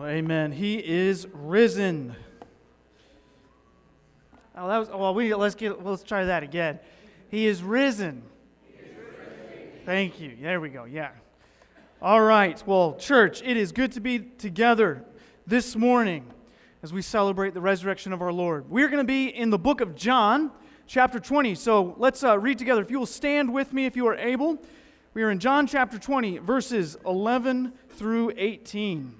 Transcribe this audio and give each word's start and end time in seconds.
Well, 0.00 0.08
amen. 0.08 0.52
He 0.52 0.76
is 0.76 1.26
risen. 1.30 2.16
Oh, 4.56 4.66
that 4.66 4.78
was 4.78 4.88
well. 4.88 5.12
We 5.12 5.34
let's 5.34 5.54
get 5.54 5.84
let's 5.84 6.02
try 6.02 6.24
that 6.24 6.42
again. 6.42 6.78
He 7.28 7.46
is 7.46 7.62
risen. 7.62 8.22
Thank 9.84 10.18
you. 10.18 10.38
There 10.40 10.58
we 10.58 10.70
go. 10.70 10.84
Yeah. 10.84 11.10
All 12.00 12.22
right. 12.22 12.62
Well, 12.66 12.94
church, 12.94 13.42
it 13.42 13.58
is 13.58 13.72
good 13.72 13.92
to 13.92 14.00
be 14.00 14.20
together 14.20 15.04
this 15.46 15.76
morning 15.76 16.32
as 16.82 16.94
we 16.94 17.02
celebrate 17.02 17.52
the 17.52 17.60
resurrection 17.60 18.14
of 18.14 18.22
our 18.22 18.32
Lord. 18.32 18.70
We're 18.70 18.88
going 18.88 19.04
to 19.06 19.12
be 19.12 19.26
in 19.26 19.50
the 19.50 19.58
book 19.58 19.82
of 19.82 19.94
John, 19.94 20.50
chapter 20.86 21.20
20. 21.20 21.54
So 21.56 21.94
let's 21.98 22.24
uh, 22.24 22.38
read 22.38 22.58
together. 22.58 22.80
If 22.80 22.90
you 22.90 22.98
will 22.98 23.04
stand 23.04 23.52
with 23.52 23.74
me, 23.74 23.84
if 23.84 23.96
you 23.96 24.06
are 24.06 24.16
able. 24.16 24.62
We 25.12 25.22
are 25.24 25.30
in 25.30 25.40
John 25.40 25.66
chapter 25.66 25.98
20, 25.98 26.38
verses 26.38 26.96
11 27.04 27.74
through 27.90 28.32
18. 28.38 29.19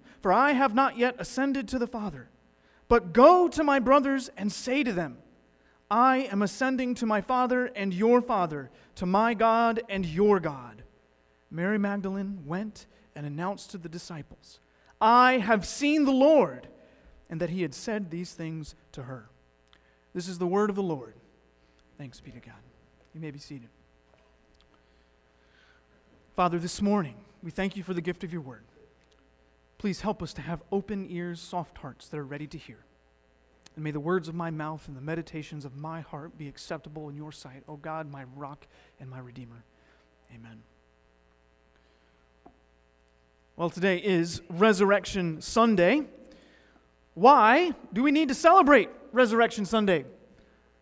for 0.21 0.31
I 0.31 0.51
have 0.51 0.73
not 0.73 0.97
yet 0.97 1.15
ascended 1.19 1.67
to 1.69 1.79
the 1.79 1.87
Father. 1.87 2.29
But 2.87 3.13
go 3.13 3.47
to 3.47 3.63
my 3.63 3.79
brothers 3.79 4.29
and 4.37 4.51
say 4.51 4.83
to 4.83 4.91
them, 4.91 5.17
I 5.89 6.19
am 6.31 6.41
ascending 6.41 6.95
to 6.95 7.05
my 7.05 7.21
Father 7.21 7.65
and 7.67 7.93
your 7.93 8.21
Father, 8.21 8.69
to 8.95 9.05
my 9.05 9.33
God 9.33 9.81
and 9.89 10.05
your 10.05 10.39
God. 10.39 10.83
Mary 11.49 11.77
Magdalene 11.77 12.43
went 12.45 12.85
and 13.15 13.25
announced 13.25 13.71
to 13.71 13.77
the 13.77 13.89
disciples, 13.89 14.59
I 15.01 15.39
have 15.39 15.65
seen 15.65 16.05
the 16.05 16.11
Lord, 16.11 16.67
and 17.29 17.41
that 17.41 17.49
he 17.49 17.61
had 17.61 17.73
said 17.73 18.09
these 18.09 18.33
things 18.33 18.75
to 18.91 19.03
her. 19.03 19.29
This 20.13 20.27
is 20.27 20.37
the 20.37 20.47
word 20.47 20.69
of 20.69 20.75
the 20.75 20.83
Lord. 20.83 21.15
Thanks 21.97 22.19
be 22.19 22.31
to 22.31 22.39
God. 22.39 22.55
You 23.13 23.21
may 23.21 23.31
be 23.31 23.39
seated. 23.39 23.69
Father, 26.35 26.59
this 26.59 26.81
morning, 26.81 27.15
we 27.43 27.51
thank 27.51 27.75
you 27.75 27.83
for 27.83 27.93
the 27.93 28.01
gift 28.01 28.23
of 28.23 28.31
your 28.31 28.41
word. 28.41 28.63
Please 29.81 30.01
help 30.01 30.21
us 30.21 30.31
to 30.33 30.43
have 30.43 30.61
open 30.71 31.07
ears, 31.09 31.39
soft 31.41 31.79
hearts 31.79 32.07
that 32.07 32.19
are 32.19 32.23
ready 32.23 32.45
to 32.45 32.55
hear. 32.55 32.85
And 33.73 33.83
may 33.83 33.89
the 33.89 33.99
words 33.99 34.27
of 34.27 34.35
my 34.35 34.51
mouth 34.51 34.87
and 34.87 34.95
the 34.95 35.01
meditations 35.01 35.65
of 35.65 35.75
my 35.75 36.01
heart 36.01 36.37
be 36.37 36.47
acceptable 36.47 37.09
in 37.09 37.15
your 37.15 37.31
sight, 37.31 37.63
O 37.67 37.77
God, 37.77 38.07
my 38.11 38.25
rock 38.35 38.67
and 38.99 39.09
my 39.09 39.17
redeemer. 39.17 39.63
Amen. 40.35 40.61
Well, 43.55 43.71
today 43.71 43.97
is 43.97 44.43
Resurrection 44.51 45.41
Sunday. 45.41 46.03
Why 47.15 47.71
do 47.91 48.03
we 48.03 48.11
need 48.11 48.27
to 48.27 48.35
celebrate 48.35 48.91
Resurrection 49.11 49.65
Sunday? 49.65 50.05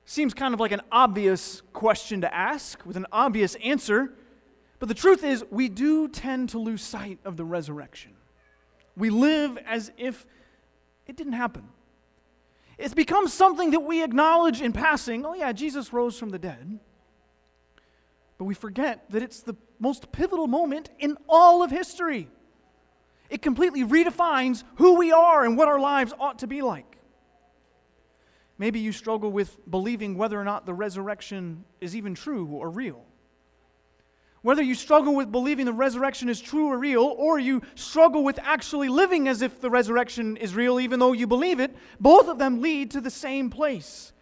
Seems 0.03 0.33
kind 0.33 0.53
of 0.53 0.59
like 0.59 0.73
an 0.73 0.81
obvious 0.91 1.61
question 1.71 2.19
to 2.19 2.35
ask 2.35 2.85
with 2.85 2.97
an 2.97 3.05
obvious 3.13 3.55
answer, 3.63 4.11
but 4.77 4.89
the 4.89 4.93
truth 4.93 5.23
is, 5.23 5.45
we 5.49 5.69
do 5.69 6.09
tend 6.09 6.49
to 6.49 6.59
lose 6.59 6.81
sight 6.81 7.19
of 7.23 7.37
the 7.37 7.45
resurrection. 7.45 8.15
We 8.99 9.09
live 9.09 9.57
as 9.65 9.91
if 9.97 10.25
it 11.07 11.15
didn't 11.15 11.33
happen. 11.33 11.67
It's 12.77 12.93
become 12.93 13.27
something 13.27 13.71
that 13.71 13.79
we 13.79 14.03
acknowledge 14.03 14.61
in 14.61 14.73
passing. 14.73 15.25
Oh, 15.25 15.33
yeah, 15.33 15.51
Jesus 15.53 15.91
rose 15.91 16.19
from 16.19 16.29
the 16.29 16.39
dead. 16.39 16.79
But 18.37 18.45
we 18.45 18.53
forget 18.53 19.09
that 19.11 19.23
it's 19.23 19.41
the 19.41 19.55
most 19.79 20.11
pivotal 20.11 20.47
moment 20.47 20.89
in 20.99 21.17
all 21.27 21.63
of 21.63 21.71
history. 21.71 22.29
It 23.29 23.41
completely 23.41 23.83
redefines 23.83 24.63
who 24.75 24.97
we 24.97 25.11
are 25.11 25.45
and 25.45 25.57
what 25.57 25.67
our 25.67 25.79
lives 25.79 26.13
ought 26.19 26.39
to 26.39 26.47
be 26.47 26.61
like. 26.61 26.97
Maybe 28.57 28.79
you 28.79 28.91
struggle 28.91 29.31
with 29.31 29.57
believing 29.69 30.17
whether 30.17 30.39
or 30.39 30.43
not 30.43 30.65
the 30.65 30.73
resurrection 30.73 31.63
is 31.79 31.95
even 31.95 32.15
true 32.15 32.47
or 32.47 32.69
real. 32.69 33.05
Whether 34.41 34.61
you 34.61 34.73
struggle 34.73 35.15
with 35.15 35.31
believing 35.31 35.65
the 35.65 35.73
resurrection 35.73 36.29
is 36.29 36.39
true 36.39 36.67
or 36.67 36.77
real, 36.77 37.03
or 37.03 37.39
you 37.39 37.61
struggle 37.75 38.23
with 38.23 38.39
actually 38.41 38.87
living 38.87 39.27
as 39.27 39.41
if 39.41 39.59
the 39.59 39.69
resurrection 39.69 40.37
is 40.37 40.55
real, 40.55 40.79
even 40.79 40.99
though 40.99 41.11
you 41.11 41.27
believe 41.27 41.59
it, 41.59 41.75
both 41.99 42.29
of 42.29 42.37
them 42.37 42.61
lead 42.61 42.91
to 42.91 43.01
the 43.01 43.11
same 43.11 43.49
place. 43.49 44.13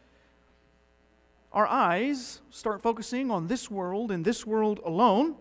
Our 1.54 1.68
eyes 1.68 2.42
start 2.50 2.82
focusing 2.82 3.30
on 3.30 3.48
this 3.48 3.70
world 3.70 4.12
and 4.12 4.26
this 4.26 4.46
world 4.46 4.80
alone, 4.84 5.36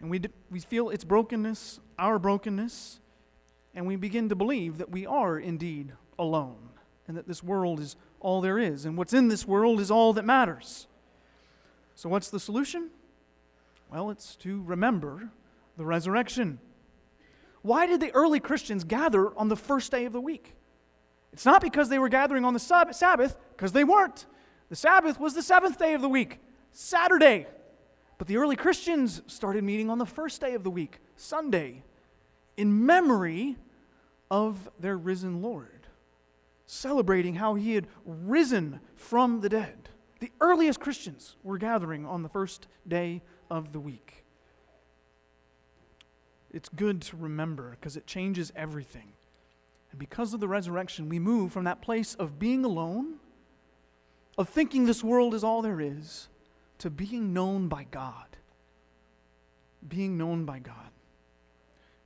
and 0.00 0.10
we, 0.10 0.20
we 0.50 0.58
feel 0.58 0.90
its 0.90 1.04
brokenness, 1.04 1.78
our 1.98 2.18
brokenness, 2.18 2.98
and 3.74 3.86
we 3.86 3.94
begin 3.94 4.28
to 4.28 4.34
believe 4.34 4.78
that 4.78 4.90
we 4.90 5.06
are 5.06 5.38
indeed 5.38 5.92
alone 6.18 6.70
and 7.06 7.16
that 7.16 7.28
this 7.28 7.42
world 7.42 7.80
is 7.80 7.96
all 8.20 8.40
there 8.40 8.58
is, 8.58 8.84
and 8.84 8.96
what's 8.96 9.12
in 9.12 9.28
this 9.28 9.46
world 9.46 9.80
is 9.80 9.90
all 9.90 10.12
that 10.12 10.24
matters. 10.24 10.86
So, 11.94 12.08
what's 12.08 12.30
the 12.30 12.40
solution? 12.40 12.90
Well, 13.92 14.10
it's 14.10 14.36
to 14.36 14.62
remember 14.62 15.30
the 15.76 15.84
resurrection. 15.84 16.60
Why 17.60 17.86
did 17.86 18.00
the 18.00 18.14
early 18.14 18.40
Christians 18.40 18.84
gather 18.84 19.36
on 19.36 19.48
the 19.48 19.56
first 19.56 19.90
day 19.90 20.06
of 20.06 20.14
the 20.14 20.20
week? 20.20 20.54
It's 21.32 21.44
not 21.44 21.60
because 21.60 21.90
they 21.90 21.98
were 21.98 22.08
gathering 22.08 22.44
on 22.46 22.54
the 22.54 22.58
Sabbath, 22.58 23.36
because 23.50 23.72
they 23.72 23.84
weren't. 23.84 24.24
The 24.70 24.76
Sabbath 24.76 25.20
was 25.20 25.34
the 25.34 25.42
seventh 25.42 25.78
day 25.78 25.92
of 25.92 26.00
the 26.00 26.08
week, 26.08 26.40
Saturday. 26.70 27.46
But 28.16 28.28
the 28.28 28.38
early 28.38 28.56
Christians 28.56 29.20
started 29.26 29.62
meeting 29.62 29.90
on 29.90 29.98
the 29.98 30.06
first 30.06 30.40
day 30.40 30.54
of 30.54 30.64
the 30.64 30.70
week, 30.70 30.98
Sunday, 31.16 31.82
in 32.56 32.86
memory 32.86 33.56
of 34.30 34.70
their 34.80 34.96
risen 34.96 35.42
Lord 35.42 35.82
celebrating 36.64 37.34
how 37.34 37.54
he 37.54 37.74
had 37.74 37.86
risen 38.06 38.80
from 38.94 39.42
the 39.42 39.48
dead. 39.50 39.90
The 40.20 40.32
earliest 40.40 40.80
Christians 40.80 41.36
were 41.42 41.58
gathering 41.58 42.06
on 42.06 42.22
the 42.22 42.30
first 42.30 42.66
day 42.88 43.20
of 43.52 43.72
the 43.72 43.78
week. 43.78 44.24
It's 46.50 46.70
good 46.70 47.02
to 47.02 47.16
remember 47.18 47.70
because 47.72 47.98
it 47.98 48.06
changes 48.06 48.50
everything. 48.56 49.12
And 49.90 50.00
because 50.00 50.32
of 50.32 50.40
the 50.40 50.48
resurrection, 50.48 51.10
we 51.10 51.18
move 51.18 51.52
from 51.52 51.64
that 51.64 51.82
place 51.82 52.14
of 52.14 52.38
being 52.38 52.64
alone, 52.64 53.16
of 54.38 54.48
thinking 54.48 54.86
this 54.86 55.04
world 55.04 55.34
is 55.34 55.44
all 55.44 55.60
there 55.60 55.82
is, 55.82 56.28
to 56.78 56.88
being 56.88 57.34
known 57.34 57.68
by 57.68 57.84
God. 57.90 58.38
Being 59.86 60.16
known 60.16 60.46
by 60.46 60.58
God. 60.58 60.90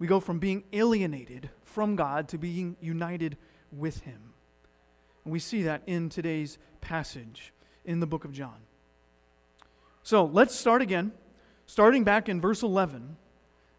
We 0.00 0.08
go 0.08 0.18
from 0.18 0.40
being 0.40 0.64
alienated 0.72 1.48
from 1.62 1.94
God 1.94 2.28
to 2.28 2.38
being 2.38 2.76
united 2.80 3.36
with 3.70 4.00
Him. 4.00 4.34
And 5.24 5.32
we 5.32 5.38
see 5.38 5.62
that 5.62 5.82
in 5.86 6.08
today's 6.08 6.58
passage 6.80 7.52
in 7.84 8.00
the 8.00 8.06
book 8.06 8.24
of 8.24 8.32
John. 8.32 8.56
So 10.02 10.24
let's 10.24 10.54
start 10.54 10.82
again, 10.82 11.12
starting 11.66 12.04
back 12.04 12.28
in 12.28 12.40
verse 12.40 12.62
11, 12.62 13.16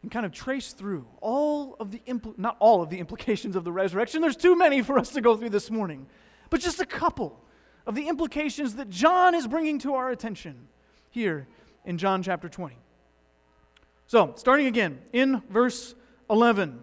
and 0.02 0.12
kind 0.12 0.26
of 0.26 0.32
trace 0.32 0.74
through 0.74 1.08
all 1.22 1.76
of 1.80 1.92
the, 1.92 2.02
impl- 2.08 2.38
not 2.38 2.56
all 2.60 2.82
of 2.82 2.90
the 2.90 3.00
implications 3.00 3.56
of 3.56 3.64
the 3.64 3.72
resurrection. 3.72 4.22
There's 4.22 4.38
too 4.38 4.56
many 4.56 4.82
for 4.82 5.00
us 5.00 5.10
to 5.12 5.22
go 5.22 5.36
through 5.36 5.50
this 5.50 5.72
morning, 5.72 6.08
but 6.50 6.62
just 6.62 6.80
a 6.80 6.86
couple 6.86 7.42
of 7.86 7.96
the 7.96 8.08
implications 8.08 8.76
that 8.76 8.90
John 8.90 9.34
is 9.34 9.48
bringing 9.48 9.80
to 9.80 9.96
our 9.96 10.12
attention 10.12 10.68
here 11.10 11.48
in 11.86 11.98
John 11.98 12.22
chapter 12.22 12.48
20. 12.48 12.78
So, 14.06 14.34
starting 14.36 14.68
again 14.68 15.00
in 15.12 15.42
verse 15.50 15.96
11. 16.30 16.82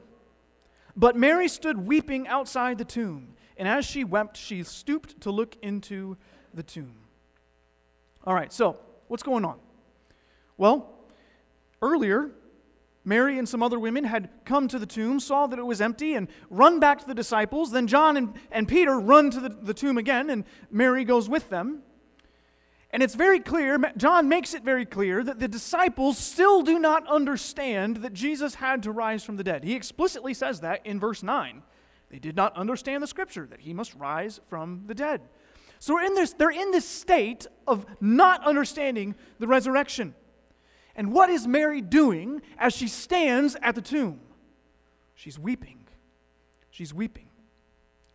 But 0.97 1.17
Mary 1.17 1.49
stood 1.49 1.87
weeping 1.87 2.29
outside 2.29 2.79
the 2.79 2.85
tomb. 2.85 3.35
And 3.57 3.69
as 3.69 3.85
she 3.85 4.05
wept, 4.05 4.37
she 4.37 4.62
stooped 4.62 5.21
to 5.23 5.31
look 5.31 5.57
into 5.62 6.17
the 6.53 6.62
tomb. 6.62 6.95
All 8.25 8.35
right, 8.35 8.53
so 8.53 8.79
what's 9.09 9.23
going 9.23 9.45
on? 9.45 9.59
Well, 10.57 10.94
Earlier, 11.85 12.31
Mary 13.05 13.39
and 13.39 13.47
some 13.47 13.63
other 13.63 13.79
women 13.79 14.05
had 14.05 14.31
come 14.47 14.69
to 14.69 14.79
the 14.79 14.87
tomb, 14.87 15.21
saw 15.21 15.47
that 15.47 15.59
it 15.59 15.67
was 15.67 15.83
empty, 15.83 16.15
and 16.15 16.29
run 16.49 16.81
back 16.81 16.99
to 17.01 17.07
the 17.07 17.15
disciples. 17.15 17.73
Then 17.73 17.87
John 17.87 18.17
and, 18.17 18.33
and 18.51 18.67
Peter 18.67 18.99
run 18.99 19.31
to 19.31 19.41
the, 19.41 19.51
the 19.51 19.75
tomb 19.75 19.99
again, 19.99 20.31
and 20.31 20.45
Mary 20.71 21.05
goes 21.05 21.29
with 21.29 21.51
them. 21.51 21.83
And 22.91 23.03
it's 23.03 23.15
very 23.15 23.39
clear, 23.39 23.79
John 23.99 24.31
makes 24.31 24.55
it 24.55 24.63
very 24.63 24.87
clear 24.87 25.23
that 25.23 25.41
the 25.41 25.49
disciples 25.49 26.17
still 26.17 26.63
do 26.63 26.79
not 26.79 27.07
understand 27.07 27.99
that 27.99 28.15
Jesus 28.15 28.55
had 28.55 28.83
to 28.85 28.91
rise 28.91 29.23
from 29.23 29.37
the 29.37 29.45
dead. 29.45 29.63
He 29.63 29.75
explicitly 29.75 30.33
says 30.33 30.61
that 30.61 30.87
in 30.87 30.99
verse 30.99 31.23
9. 31.23 31.63
They 32.09 32.19
did 32.19 32.37
not 32.37 32.57
understand 32.57 33.03
the 33.03 33.09
scripture 33.09 33.47
that 33.51 33.61
he 33.61 33.75
must 33.75 33.95
rise 33.97 34.41
from 34.49 34.85
the 34.87 34.95
dead. 34.95 35.21
So 35.81 35.99
in 35.99 36.15
this, 36.15 36.33
they're 36.33 36.51
in 36.51 36.71
this 36.71 36.89
state 36.89 37.47
of 37.67 37.85
not 38.01 38.43
understanding 38.47 39.17
the 39.39 39.49
resurrection. 39.49 40.15
And 40.96 41.12
what 41.12 41.29
is 41.29 41.46
Mary 41.46 41.81
doing 41.81 42.43
as 42.58 42.73
she 42.73 42.88
stands 42.88 43.56
at 43.62 43.75
the 43.75 43.82
tomb? 43.82 44.20
She's 45.14 45.38
weeping. 45.38 45.79
She's 46.70 46.94
weeping. 46.94 47.29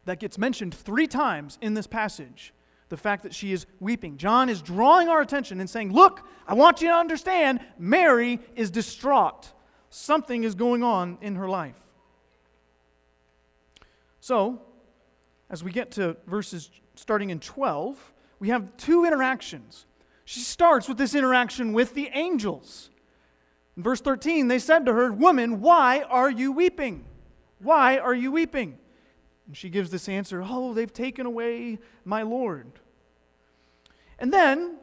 That 0.06 0.20
gets 0.20 0.38
mentioned 0.38 0.74
three 0.74 1.08
times 1.08 1.58
in 1.62 1.74
this 1.74 1.88
passage. 1.88 2.54
The 2.90 2.98
fact 2.98 3.24
that 3.24 3.34
she 3.36 3.52
is 3.54 3.66
weeping. 3.80 4.18
John 4.18 4.50
is 4.50 4.62
drawing 4.62 5.10
our 5.10 5.22
attention 5.22 5.60
and 5.60 5.70
saying, 5.70 5.94
Look, 5.94 6.26
I 6.48 6.56
want 6.56 6.82
you 6.82 6.88
to 6.88 6.96
understand, 6.96 7.60
Mary 7.78 8.40
is 8.56 8.72
distraught. 8.72 9.52
Something 9.92 10.44
is 10.44 10.56
going 10.56 10.84
on 10.84 11.18
in 11.22 11.36
her 11.36 11.48
life. 11.48 11.80
So, 14.20 14.62
as 15.50 15.64
we 15.64 15.72
get 15.72 15.92
to 15.92 16.18
verses 16.28 16.70
starting 16.96 17.30
in 17.30 17.40
12, 17.40 18.14
we 18.40 18.50
have 18.50 18.76
two 18.78 19.06
interactions 19.06 19.86
she 20.30 20.42
starts 20.42 20.88
with 20.88 21.00
this 21.00 21.16
interaction 21.16 21.74
with 21.74 21.96
the 21.96 22.12
angels. 22.14 22.92
In 23.76 23.82
verse 23.82 24.00
13, 24.00 24.48
they 24.48 24.60
said 24.60 24.86
to 24.86 24.94
her, 24.94 25.12
Woman, 25.12 25.60
why 25.60 26.04
are 26.04 26.30
you 26.30 26.52
weeping? 26.52 27.04
Why 27.58 27.98
are 27.98 28.14
you 28.14 28.32
weeping? 28.32 28.78
And 29.48 29.58
she 29.58 29.70
gives 29.70 29.90
this 29.90 30.08
answer 30.08 30.44
Oh, 30.46 30.76
they've 30.76 30.94
taken 30.94 31.26
away 31.26 31.80
my 32.06 32.22
Lord. 32.22 32.68
And 34.20 34.32
then 34.32 34.76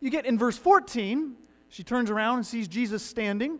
you 0.00 0.10
get 0.10 0.26
in 0.26 0.36
verse 0.36 0.58
14, 0.58 1.34
she 1.70 1.82
turns 1.82 2.10
around 2.10 2.36
and 2.36 2.46
sees 2.46 2.68
Jesus 2.68 3.02
standing. 3.02 3.58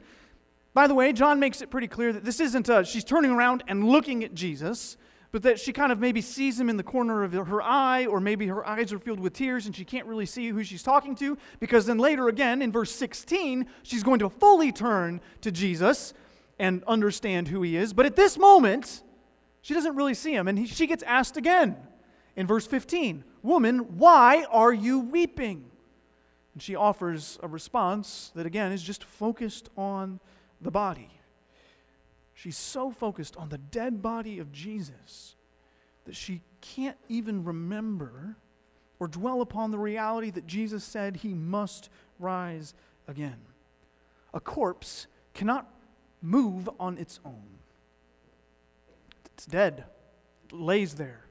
By 0.74 0.88
the 0.88 0.94
way, 0.94 1.10
John 1.14 1.40
makes 1.40 1.62
it 1.62 1.70
pretty 1.70 1.88
clear 1.88 2.12
that 2.12 2.22
this 2.22 2.38
isn't 2.38 2.68
a, 2.68 2.84
she's 2.84 3.02
turning 3.02 3.30
around 3.30 3.64
and 3.66 3.88
looking 3.88 4.24
at 4.24 4.34
Jesus 4.34 4.98
but 5.32 5.42
that 5.42 5.60
she 5.60 5.72
kind 5.72 5.92
of 5.92 5.98
maybe 5.98 6.20
sees 6.20 6.58
him 6.58 6.68
in 6.68 6.76
the 6.76 6.82
corner 6.82 7.22
of 7.22 7.32
her 7.32 7.62
eye, 7.62 8.06
or 8.06 8.20
maybe 8.20 8.46
her 8.48 8.66
eyes 8.66 8.92
are 8.92 8.98
filled 8.98 9.20
with 9.20 9.32
tears 9.32 9.66
and 9.66 9.76
she 9.76 9.84
can't 9.84 10.06
really 10.06 10.26
see 10.26 10.48
who 10.48 10.64
she's 10.64 10.82
talking 10.82 11.14
to, 11.16 11.38
because 11.60 11.86
then 11.86 11.98
later 11.98 12.28
again 12.28 12.62
in 12.62 12.72
verse 12.72 12.90
16, 12.92 13.66
she's 13.82 14.02
going 14.02 14.18
to 14.18 14.28
fully 14.28 14.72
turn 14.72 15.20
to 15.40 15.52
Jesus 15.52 16.14
and 16.58 16.82
understand 16.84 17.48
who 17.48 17.62
he 17.62 17.76
is. 17.76 17.92
But 17.92 18.06
at 18.06 18.16
this 18.16 18.36
moment, 18.36 19.02
she 19.62 19.74
doesn't 19.74 19.94
really 19.94 20.14
see 20.14 20.34
him, 20.34 20.48
and 20.48 20.58
he, 20.58 20.66
she 20.66 20.86
gets 20.86 21.02
asked 21.04 21.36
again 21.36 21.76
in 22.36 22.46
verse 22.46 22.66
15 22.66 23.24
Woman, 23.42 23.96
why 23.98 24.44
are 24.50 24.72
you 24.72 25.00
weeping? 25.00 25.70
And 26.52 26.62
she 26.62 26.74
offers 26.74 27.38
a 27.42 27.48
response 27.48 28.32
that 28.34 28.44
again 28.44 28.72
is 28.72 28.82
just 28.82 29.04
focused 29.04 29.70
on 29.76 30.20
the 30.60 30.70
body. 30.70 31.08
She's 32.40 32.56
so 32.56 32.90
focused 32.90 33.36
on 33.36 33.50
the 33.50 33.58
dead 33.58 34.00
body 34.00 34.38
of 34.38 34.50
Jesus 34.50 35.36
that 36.06 36.16
she 36.16 36.40
can't 36.62 36.96
even 37.06 37.44
remember 37.44 38.34
or 38.98 39.08
dwell 39.08 39.42
upon 39.42 39.70
the 39.70 39.78
reality 39.78 40.30
that 40.30 40.46
Jesus 40.46 40.82
said 40.82 41.16
he 41.16 41.34
must 41.34 41.90
rise 42.18 42.72
again. 43.06 43.36
A 44.32 44.40
corpse 44.40 45.06
cannot 45.34 45.70
move 46.22 46.66
on 46.80 46.96
its 46.96 47.20
own, 47.26 47.58
it's 49.34 49.44
dead, 49.44 49.84
it 50.46 50.54
lays 50.54 50.94
there. 50.94 51.26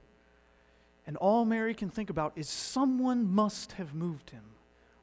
And 1.08 1.18
all 1.18 1.44
Mary 1.44 1.74
can 1.74 1.90
think 1.90 2.12
about 2.12 2.34
is 2.36 2.48
someone 2.48 3.34
must 3.34 3.72
have 3.72 3.96
moved 3.96 4.30
him, 4.30 4.44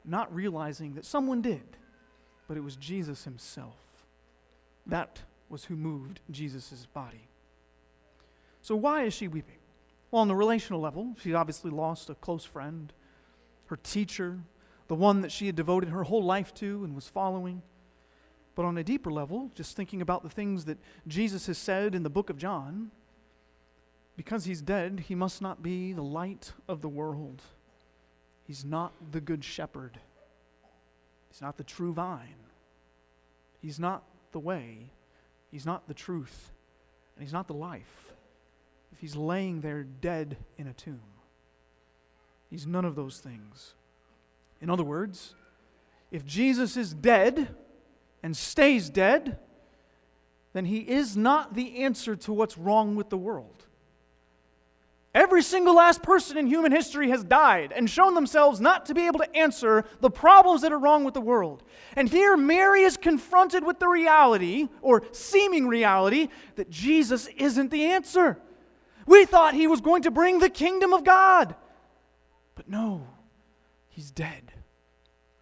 not 0.05 0.33
realizing 0.33 0.93
that 0.93 1.03
someone 1.03 1.41
did, 1.41 1.75
but 2.47 2.55
it 2.55 2.63
was 2.63 2.77
Jesus 2.77 3.25
himself. 3.25 3.75
That 4.85 5.19
was 5.49 5.65
who 5.65 5.75
moved 5.75 6.19
Jesus' 6.29 6.87
body. 6.93 7.27
So, 8.61 8.75
why 8.75 9.03
is 9.03 9.13
she 9.13 9.27
weeping? 9.27 9.57
Well, 10.11 10.21
on 10.21 10.27
the 10.27 10.35
relational 10.35 10.79
level, 10.79 11.15
she 11.21 11.33
obviously 11.33 11.71
lost 11.71 12.09
a 12.09 12.15
close 12.15 12.45
friend, 12.45 12.91
her 13.67 13.77
teacher, 13.77 14.39
the 14.87 14.95
one 14.95 15.21
that 15.21 15.31
she 15.31 15.45
had 15.47 15.55
devoted 15.55 15.89
her 15.89 16.03
whole 16.03 16.23
life 16.23 16.53
to 16.55 16.83
and 16.83 16.95
was 16.95 17.07
following. 17.07 17.61
But 18.55 18.65
on 18.65 18.77
a 18.77 18.83
deeper 18.83 19.11
level, 19.11 19.51
just 19.53 19.75
thinking 19.75 20.01
about 20.01 20.23
the 20.23 20.29
things 20.29 20.65
that 20.65 20.79
Jesus 21.07 21.45
has 21.47 21.57
said 21.57 21.93
in 21.93 22.03
the 22.03 22.09
book 22.09 22.29
of 22.29 22.37
John, 22.37 22.91
because 24.15 24.45
he's 24.45 24.61
dead, 24.61 25.05
he 25.07 25.15
must 25.15 25.41
not 25.41 25.61
be 25.61 25.93
the 25.93 26.01
light 26.01 26.53
of 26.67 26.81
the 26.81 26.89
world. 26.89 27.43
He's 28.43 28.65
not 28.65 28.93
the 29.11 29.21
good 29.21 29.43
shepherd. 29.43 29.99
He's 31.29 31.41
not 31.41 31.57
the 31.57 31.63
true 31.63 31.93
vine. 31.93 32.47
He's 33.61 33.79
not 33.79 34.03
the 34.31 34.39
way. 34.39 34.89
He's 35.51 35.65
not 35.65 35.87
the 35.87 35.93
truth, 35.93 36.51
and 37.15 37.23
He's 37.23 37.33
not 37.33 37.47
the 37.47 37.53
life. 37.53 38.13
If 38.91 38.99
He's 38.99 39.15
laying 39.15 39.61
there 39.61 39.83
dead 39.83 40.37
in 40.57 40.67
a 40.67 40.73
tomb, 40.73 41.01
He's 42.49 42.65
none 42.65 42.85
of 42.85 42.95
those 42.95 43.19
things. 43.19 43.73
In 44.61 44.69
other 44.69 44.83
words, 44.83 45.35
if 46.11 46.25
Jesus 46.25 46.77
is 46.77 46.93
dead 46.93 47.55
and 48.23 48.35
stays 48.35 48.89
dead, 48.89 49.37
then 50.53 50.65
He 50.65 50.79
is 50.79 51.15
not 51.15 51.53
the 51.53 51.83
answer 51.83 52.15
to 52.15 52.33
what's 52.33 52.57
wrong 52.57 52.95
with 52.95 53.09
the 53.09 53.17
world. 53.17 53.66
Every 55.17 55.41
single 55.41 55.73
last 55.73 56.03
person 56.03 56.37
in 56.37 56.45
human 56.45 56.71
history 56.71 57.09
has 57.09 57.23
died 57.23 57.73
and 57.75 57.89
shown 57.89 58.13
themselves 58.13 58.61
not 58.61 58.85
to 58.85 58.93
be 58.93 59.07
able 59.07 59.17
to 59.17 59.35
answer 59.35 59.83
the 59.99 60.11
problems 60.11 60.61
that 60.61 60.71
are 60.71 60.77
wrong 60.77 61.03
with 61.03 61.15
the 61.15 61.21
world. 61.21 61.63
And 61.95 62.07
here, 62.07 62.37
Mary 62.37 62.83
is 62.83 62.97
confronted 62.97 63.65
with 63.65 63.79
the 63.79 63.87
reality, 63.87 64.67
or 64.79 65.01
seeming 65.13 65.67
reality, 65.67 66.27
that 66.53 66.69
Jesus 66.69 67.25
isn't 67.35 67.71
the 67.71 67.85
answer. 67.85 68.37
We 69.07 69.25
thought 69.25 69.55
he 69.55 69.65
was 69.65 69.81
going 69.81 70.03
to 70.03 70.11
bring 70.11 70.37
the 70.37 70.51
kingdom 70.51 70.93
of 70.93 71.03
God. 71.03 71.55
But 72.53 72.69
no, 72.69 73.07
he's 73.89 74.11
dead. 74.11 74.51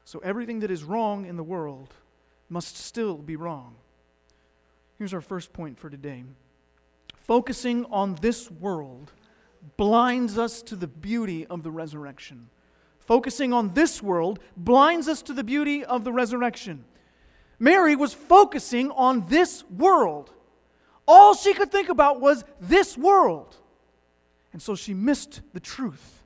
So 0.05 0.19
everything 0.19 0.61
that 0.61 0.71
is 0.71 0.85
wrong 0.85 1.25
in 1.25 1.35
the 1.35 1.43
world 1.43 1.93
must 2.47 2.77
still 2.77 3.17
be 3.17 3.35
wrong. 3.35 3.75
Here's 4.97 5.13
our 5.13 5.19
first 5.19 5.51
point 5.51 5.77
for 5.77 5.89
today 5.89 6.23
focusing 7.17 7.83
on 7.91 8.15
this 8.21 8.49
world 8.49 9.11
blinds 9.77 10.37
us 10.37 10.61
to 10.63 10.75
the 10.75 10.87
beauty 10.87 11.45
of 11.45 11.63
the 11.63 11.71
resurrection. 11.71 12.49
Focusing 12.99 13.53
on 13.53 13.73
this 13.73 14.01
world 14.01 14.39
blinds 14.57 15.07
us 15.07 15.21
to 15.23 15.33
the 15.33 15.43
beauty 15.43 15.83
of 15.83 16.03
the 16.03 16.11
resurrection. 16.11 16.85
Mary 17.59 17.95
was 17.95 18.13
focusing 18.13 18.91
on 18.91 19.27
this 19.27 19.63
world. 19.69 20.31
All 21.07 21.35
she 21.35 21.53
could 21.53 21.71
think 21.71 21.89
about 21.89 22.19
was 22.19 22.43
this 22.59 22.97
world. 22.97 23.55
And 24.53 24.61
so 24.61 24.75
she 24.75 24.93
missed 24.93 25.41
the 25.53 25.59
truth 25.59 26.23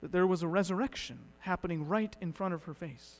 that 0.00 0.12
there 0.12 0.26
was 0.26 0.42
a 0.42 0.48
resurrection 0.48 1.18
happening 1.40 1.86
right 1.86 2.14
in 2.20 2.32
front 2.32 2.54
of 2.54 2.64
her 2.64 2.74
face. 2.74 3.16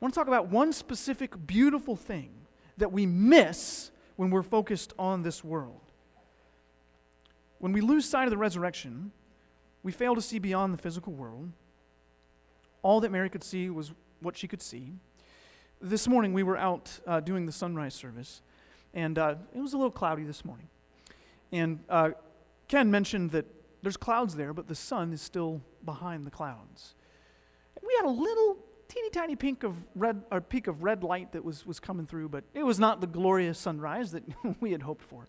I 0.00 0.04
want 0.04 0.14
to 0.14 0.20
talk 0.20 0.28
about 0.28 0.48
one 0.48 0.72
specific 0.72 1.46
beautiful 1.46 1.96
thing 1.96 2.30
that 2.76 2.92
we 2.92 3.06
miss 3.06 3.90
when 4.16 4.30
we're 4.30 4.42
focused 4.42 4.92
on 4.98 5.22
this 5.22 5.42
world. 5.42 5.80
When 7.58 7.72
we 7.72 7.80
lose 7.80 8.08
sight 8.08 8.24
of 8.24 8.30
the 8.30 8.36
resurrection, 8.36 9.10
we 9.82 9.92
fail 9.92 10.14
to 10.14 10.22
see 10.22 10.38
beyond 10.38 10.72
the 10.72 10.78
physical 10.78 11.12
world. 11.12 11.50
All 12.82 13.00
that 13.00 13.10
Mary 13.10 13.28
could 13.28 13.42
see 13.42 13.68
was 13.68 13.92
what 14.20 14.36
she 14.36 14.46
could 14.46 14.62
see. 14.62 14.92
This 15.80 16.06
morning 16.08 16.32
we 16.32 16.42
were 16.42 16.56
out 16.56 17.00
uh, 17.06 17.20
doing 17.20 17.46
the 17.46 17.52
sunrise 17.52 17.94
service, 17.94 18.42
and 18.94 19.18
uh, 19.18 19.34
it 19.54 19.60
was 19.60 19.72
a 19.72 19.76
little 19.76 19.90
cloudy 19.90 20.22
this 20.22 20.44
morning. 20.44 20.68
And 21.52 21.80
uh, 21.88 22.10
Ken 22.68 22.90
mentioned 22.90 23.32
that 23.32 23.46
there's 23.82 23.96
clouds 23.96 24.36
there, 24.36 24.52
but 24.52 24.68
the 24.68 24.74
sun 24.74 25.12
is 25.12 25.22
still 25.22 25.60
behind 25.84 26.26
the 26.26 26.30
clouds. 26.30 26.94
And 27.76 27.84
we 27.86 27.94
had 27.96 28.06
a 28.06 28.10
little 28.10 28.58
teeny 28.88 29.10
tiny 29.10 29.36
pink 29.36 29.62
of 29.64 29.74
red, 29.94 30.22
or 30.30 30.40
peak 30.40 30.66
of 30.66 30.82
red 30.82 31.02
light 31.02 31.32
that 31.32 31.44
was, 31.44 31.66
was 31.66 31.78
coming 31.80 32.06
through, 32.06 32.28
but 32.28 32.44
it 32.54 32.64
was 32.64 32.78
not 32.78 33.00
the 33.00 33.06
glorious 33.06 33.58
sunrise 33.58 34.12
that 34.12 34.22
we 34.60 34.72
had 34.72 34.82
hoped 34.82 35.02
for. 35.02 35.26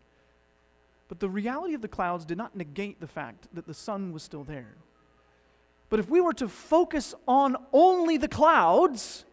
But 1.09 1.19
the 1.19 1.29
reality 1.29 1.73
of 1.73 1.81
the 1.81 1.87
clouds 1.89 2.23
did 2.23 2.37
not 2.37 2.55
negate 2.55 3.01
the 3.01 3.07
fact 3.07 3.47
that 3.53 3.67
the 3.67 3.73
sun 3.73 4.13
was 4.13 4.23
still 4.23 4.45
there. 4.45 4.77
But 5.89 5.99
if 5.99 6.07
we 6.07 6.21
were 6.21 6.33
to 6.33 6.47
focus 6.47 7.15
on 7.27 7.57
only 7.73 8.17
the 8.17 8.27
clouds, 8.27 9.25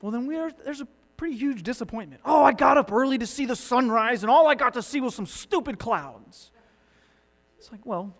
well, 0.00 0.12
then 0.12 0.32
are, 0.34 0.52
there's 0.64 0.82
a 0.82 0.88
pretty 1.16 1.36
huge 1.36 1.62
disappointment. 1.62 2.20
Oh, 2.24 2.44
I 2.44 2.52
got 2.52 2.76
up 2.76 2.92
early 2.92 3.18
to 3.18 3.26
see 3.26 3.46
the 3.46 3.56
sunrise, 3.56 4.22
and 4.22 4.30
all 4.30 4.46
I 4.46 4.54
got 4.54 4.74
to 4.74 4.82
see 4.82 5.00
was 5.00 5.14
some 5.14 5.26
stupid 5.26 5.78
clouds. 5.78 6.50
It's 7.58 7.72
like, 7.72 7.84
well, 7.84 8.14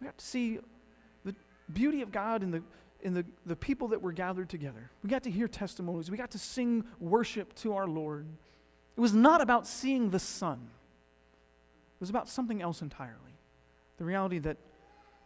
we 0.00 0.06
got 0.06 0.18
to 0.18 0.24
see 0.24 0.58
the 1.24 1.34
beauty 1.72 2.02
of 2.02 2.10
God 2.10 2.42
and 2.42 2.54
the, 2.54 2.62
in 3.02 3.14
the, 3.14 3.24
the 3.46 3.56
people 3.56 3.88
that 3.88 4.02
were 4.02 4.12
gathered 4.12 4.48
together. 4.48 4.90
We 5.02 5.10
got 5.10 5.22
to 5.24 5.30
hear 5.30 5.46
testimonies. 5.46 6.10
We 6.10 6.16
got 6.16 6.32
to 6.32 6.38
sing 6.38 6.84
worship 6.98 7.54
to 7.56 7.74
our 7.74 7.86
Lord. 7.86 8.26
It 8.96 9.00
was 9.00 9.14
not 9.14 9.40
about 9.40 9.66
seeing 9.66 10.10
the 10.10 10.18
sun, 10.18 10.68
it 12.00 12.02
was 12.02 12.08
about 12.08 12.30
something 12.30 12.62
else 12.62 12.80
entirely. 12.80 13.36
The 13.98 14.04
reality 14.04 14.38
that 14.38 14.56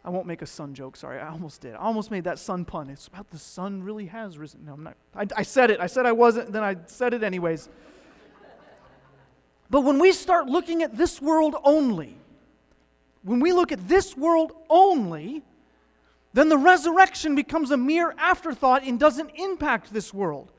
I 0.05 0.11
won't 0.11 0.27
make 0.27 0.43
a 0.43 0.47
sun 0.47 0.75
joke, 0.75 0.97
sorry, 0.97 1.21
I 1.21 1.29
almost 1.29 1.61
did. 1.61 1.75
I 1.75 1.79
almost 1.79 2.11
made 2.11 2.25
that 2.25 2.41
sun 2.41 2.65
pun. 2.65 2.91
It's 2.91 3.07
about 3.07 3.31
the 3.31 3.39
sun 3.39 3.85
really 3.85 4.07
has 4.07 4.37
risen. 4.37 4.65
No, 4.67 4.73
I'm 4.73 4.83
not. 4.83 4.97
I, 5.15 5.27
I 5.37 5.43
said 5.45 5.71
it. 5.71 5.79
I 5.79 5.87
said 5.87 6.05
I 6.05 6.11
wasn't, 6.11 6.53
then 6.53 6.65
I 6.65 6.77
said 6.87 7.15
it 7.15 7.23
anyways. 7.23 7.69
But 9.71 9.83
when 9.83 10.01
we 10.01 10.11
start 10.11 10.47
looking 10.47 10.83
at 10.83 10.97
this 10.97 11.23
world 11.23 11.55
only, 11.63 12.17
when 13.23 13.39
we 13.39 13.53
look 13.53 13.71
at 13.71 13.87
this 13.87 14.17
world 14.17 14.53
only, 14.69 15.43
then 16.33 16.49
the 16.49 16.59
resurrection 16.59 17.37
becomes 17.37 17.71
a 17.71 17.77
mere 17.77 18.17
afterthought 18.19 18.83
and 18.83 18.99
doesn't 18.99 19.31
impact 19.37 19.93
this 19.93 20.13
world. 20.13 20.51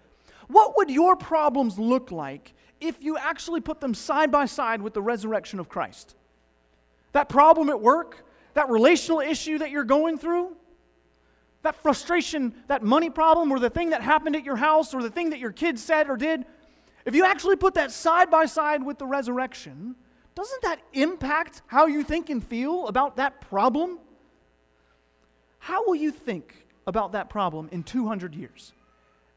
What 0.47 0.77
would 0.77 0.89
your 0.89 1.17
problems 1.17 1.77
look 1.77 2.09
like 2.09 2.53
if 2.79 3.03
you 3.03 3.17
actually 3.17 3.61
put 3.61 3.79
them 3.79 3.93
side 3.93 4.31
by 4.31 4.45
side 4.45 4.81
with 4.81 4.93
the 4.93 5.01
resurrection 5.01 5.59
of 5.59 5.69
Christ? 5.69 6.15
That 7.13 7.29
problem 7.29 7.69
at 7.69 7.81
work, 7.81 8.25
that 8.53 8.69
relational 8.69 9.19
issue 9.19 9.57
that 9.59 9.71
you're 9.71 9.83
going 9.83 10.17
through, 10.17 10.55
that 11.61 11.75
frustration, 11.75 12.53
that 12.67 12.83
money 12.83 13.09
problem, 13.09 13.51
or 13.51 13.59
the 13.59 13.69
thing 13.69 13.89
that 13.89 14.01
happened 14.01 14.35
at 14.35 14.43
your 14.43 14.55
house, 14.55 14.93
or 14.93 15.01
the 15.01 15.09
thing 15.09 15.31
that 15.31 15.39
your 15.39 15.51
kids 15.51 15.83
said 15.83 16.09
or 16.09 16.17
did, 16.17 16.45
if 17.05 17.15
you 17.15 17.25
actually 17.25 17.55
put 17.55 17.75
that 17.75 17.91
side 17.91 18.29
by 18.29 18.45
side 18.45 18.83
with 18.83 18.97
the 18.97 19.05
resurrection, 19.05 19.95
doesn't 20.35 20.61
that 20.63 20.79
impact 20.93 21.61
how 21.67 21.85
you 21.85 22.03
think 22.03 22.29
and 22.29 22.45
feel 22.45 22.87
about 22.87 23.17
that 23.17 23.41
problem? 23.41 23.99
How 25.59 25.85
will 25.85 25.95
you 25.95 26.11
think 26.11 26.67
about 26.85 27.13
that 27.13 27.29
problem 27.29 27.69
in 27.71 27.83
200 27.83 28.35
years? 28.35 28.73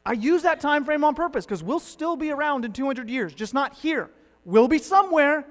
I 0.05 0.13
use 0.13 0.43
that 0.43 0.59
time 0.59 0.85
frame 0.85 1.03
on 1.03 1.15
purpose 1.15 1.45
because 1.45 1.63
we'll 1.63 1.79
still 1.79 2.15
be 2.15 2.31
around 2.31 2.65
in 2.65 2.73
200 2.73 3.09
years, 3.09 3.33
just 3.33 3.53
not 3.53 3.75
here. 3.75 4.09
We'll 4.45 4.67
be 4.67 4.79
somewhere. 4.79 5.45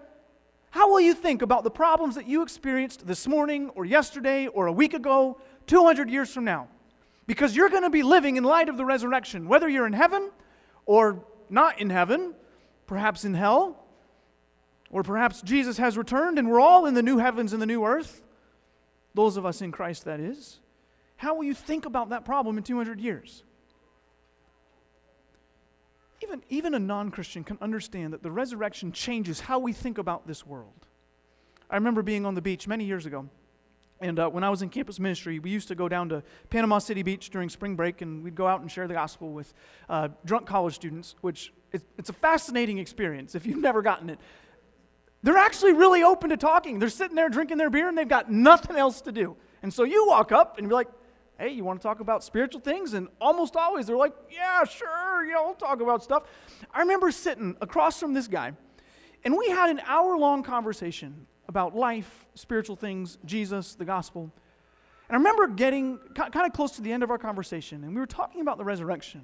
How 0.71 0.91
will 0.91 1.01
you 1.01 1.15
think 1.15 1.43
about 1.43 1.65
the 1.65 1.71
problems 1.71 2.15
that 2.17 2.27
you 2.27 2.43
experienced 2.43 3.07
this 3.07 3.27
morning 3.27 3.71
or 3.71 3.85
yesterday 3.85 4.47
or 4.47 4.67
a 4.67 4.73
week 4.73 4.95
ago, 4.95 5.41
200 5.67 6.11
years 6.11 6.33
from 6.33 6.45
now? 6.45 6.69
Because 7.27 7.55
you're 7.55 7.69
going 7.69 7.83
to 7.83 7.91
be 7.91 8.03
living 8.03 8.37
in 8.37 8.45
light 8.45 8.69
of 8.69 8.77
the 8.77 8.85
resurrection, 8.85 9.49
whether 9.49 9.69
you're 9.69 9.87
in 9.87 9.93
heaven 9.93 10.31
or 10.87 11.25
not 11.51 11.81
in 11.81 11.91
heaven, 11.91 12.35
perhaps 12.87 13.25
in 13.25 13.35
hell, 13.35 13.85
or 14.91 15.03
perhaps 15.03 15.43
Jesus 15.43 15.77
has 15.77 15.99
returned 15.99 16.39
and 16.39 16.49
we're 16.49 16.61
all 16.61 16.87
in 16.87 16.95
the 16.95 17.03
new 17.03 17.19
heavens 17.19 17.53
and 17.53 17.61
the 17.61 17.67
new 17.67 17.85
earth. 17.85 18.23
Those 19.15 19.37
of 19.37 19.45
us 19.45 19.61
in 19.61 19.73
Christ, 19.73 20.05
that 20.05 20.21
is. 20.21 20.61
How 21.17 21.35
will 21.35 21.45
you 21.45 21.55
think 21.55 21.85
about 21.85 22.11
that 22.11 22.25
problem 22.25 22.57
in 22.57 22.65
200 22.65 23.01
years? 23.01 23.43
Even, 26.29 26.43
even 26.51 26.75
a 26.75 26.79
non 26.79 27.11
Christian 27.11 27.43
can 27.43 27.57
understand 27.63 28.13
that 28.13 28.23
the 28.23 28.31
resurrection 28.31 28.93
changes 28.93 29.41
how 29.41 29.59
we 29.59 29.73
think 29.73 29.97
about 29.97 30.27
this 30.27 30.47
world. 30.47 30.87
I 31.71 31.77
remember 31.77 32.03
being 32.03 32.27
on 32.27 32.35
the 32.35 32.43
beach 32.43 32.69
many 32.69 32.85
years 32.85 33.07
ago. 33.07 33.29
And 34.01 34.19
uh, 34.19 34.29
when 34.29 34.45
I 34.45 34.51
was 34.51 34.63
in 34.63 34.69
campus 34.69 35.01
ministry, 35.01 35.39
we 35.39 35.51
used 35.51 35.69
to 35.69 35.75
go 35.75 35.89
down 35.89 36.11
to 36.11 36.23
Panama 36.51 36.79
City 36.79 37.03
Beach 37.03 37.31
during 37.31 37.49
spring 37.49 37.77
break, 37.77 38.03
and 38.03 38.23
we'd 38.23 38.35
go 38.35 38.47
out 38.47 38.61
and 38.61 38.71
share 38.71 38.87
the 38.87 38.95
gospel 38.95 39.33
with 39.33 39.53
uh, 39.89 40.09
drunk 40.25 40.47
college 40.47 40.75
students, 40.75 41.17
which 41.23 41.53
is, 41.73 41.83
it's 41.97 42.11
a 42.11 42.13
fascinating 42.13 42.79
experience 42.79 43.35
if 43.35 43.45
you've 43.45 43.59
never 43.59 43.83
gotten 43.83 44.11
it. 44.11 44.21
They're 45.23 45.39
actually 45.39 45.73
really 45.73 46.03
open 46.03 46.31
to 46.31 46.37
talking. 46.37 46.79
They're 46.79 46.91
sitting 46.91 47.17
there 47.17 47.29
drinking 47.29 47.57
their 47.57 47.71
beer, 47.71 47.89
and 47.89 47.97
they've 47.97 48.07
got 48.07 48.31
nothing 48.31 48.77
else 48.77 49.01
to 49.01 49.13
do. 49.13 49.37
And 49.63 49.73
so 49.73 49.83
you 49.83 50.07
walk 50.07 50.31
up 50.31 50.59
and 50.59 50.69
be 50.69 50.75
like, 50.75 50.89
hey, 51.39 51.51
you 51.51 51.65
want 51.65 51.81
to 51.81 51.83
talk 51.83 52.01
about 52.01 52.25
spiritual 52.25 52.61
things? 52.61 52.95
And 52.95 53.09
almost 53.21 53.57
always 53.57 53.87
they're 53.87 53.97
like, 53.97 54.15
yeah, 54.31 54.65
sure, 54.65 55.25
you 55.25 55.33
know, 55.33 55.45
we'll 55.45 55.55
talk 55.55 55.81
about 55.81 56.03
stuff. 56.03 56.25
I 56.73 56.81
remember 56.81 57.11
sitting 57.11 57.57
across 57.61 58.01
from 58.01 58.13
this 58.13 58.27
guy, 58.27 58.53
and 59.25 59.37
we 59.37 59.49
had 59.49 59.71
an 59.71 59.81
hour 59.87 60.17
long 60.19 60.43
conversation 60.43 61.27
about 61.49 61.75
life, 61.75 62.27
spiritual 62.35 62.77
things, 62.77 63.19
Jesus, 63.25 63.75
the 63.75 63.85
gospel. 63.85 64.31
And 65.09 65.15
I 65.15 65.19
remember 65.19 65.49
getting 65.49 65.99
kind 66.15 66.47
of 66.47 66.53
close 66.53 66.73
to 66.73 66.83
the 66.83 66.93
end 66.93 67.03
of 67.03 67.11
our 67.11 67.19
conversation, 67.19 67.85
and 67.85 67.95
we 67.95 68.01
were 68.01 68.07
talking 68.07 68.41
about 68.41 68.59
the 68.59 68.65
resurrection. 68.65 69.23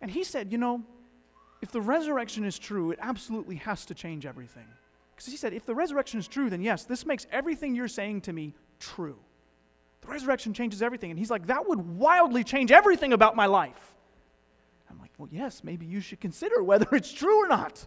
And 0.00 0.10
he 0.10 0.24
said, 0.24 0.52
You 0.52 0.58
know, 0.58 0.82
if 1.62 1.70
the 1.70 1.80
resurrection 1.80 2.44
is 2.44 2.58
true, 2.58 2.90
it 2.90 2.98
absolutely 3.00 3.56
has 3.56 3.86
to 3.86 3.94
change 3.94 4.26
everything. 4.26 4.66
Because 5.14 5.30
he 5.30 5.38
said, 5.38 5.54
If 5.54 5.64
the 5.64 5.74
resurrection 5.74 6.20
is 6.20 6.28
true, 6.28 6.50
then 6.50 6.60
yes, 6.60 6.84
this 6.84 7.06
makes 7.06 7.26
everything 7.32 7.74
you're 7.74 7.88
saying 7.88 8.20
to 8.22 8.32
me 8.32 8.54
true. 8.78 9.16
The 10.04 10.12
resurrection 10.12 10.52
changes 10.52 10.82
everything. 10.82 11.10
And 11.10 11.18
he's 11.18 11.30
like, 11.30 11.46
That 11.46 11.68
would 11.68 11.80
wildly 11.80 12.44
change 12.44 12.70
everything 12.70 13.12
about 13.12 13.36
my 13.36 13.46
life. 13.46 13.94
I'm 14.90 14.98
like, 14.98 15.10
Well, 15.18 15.28
yes, 15.30 15.64
maybe 15.64 15.86
you 15.86 16.00
should 16.00 16.20
consider 16.20 16.62
whether 16.62 16.86
it's 16.92 17.12
true 17.12 17.44
or 17.44 17.48
not. 17.48 17.86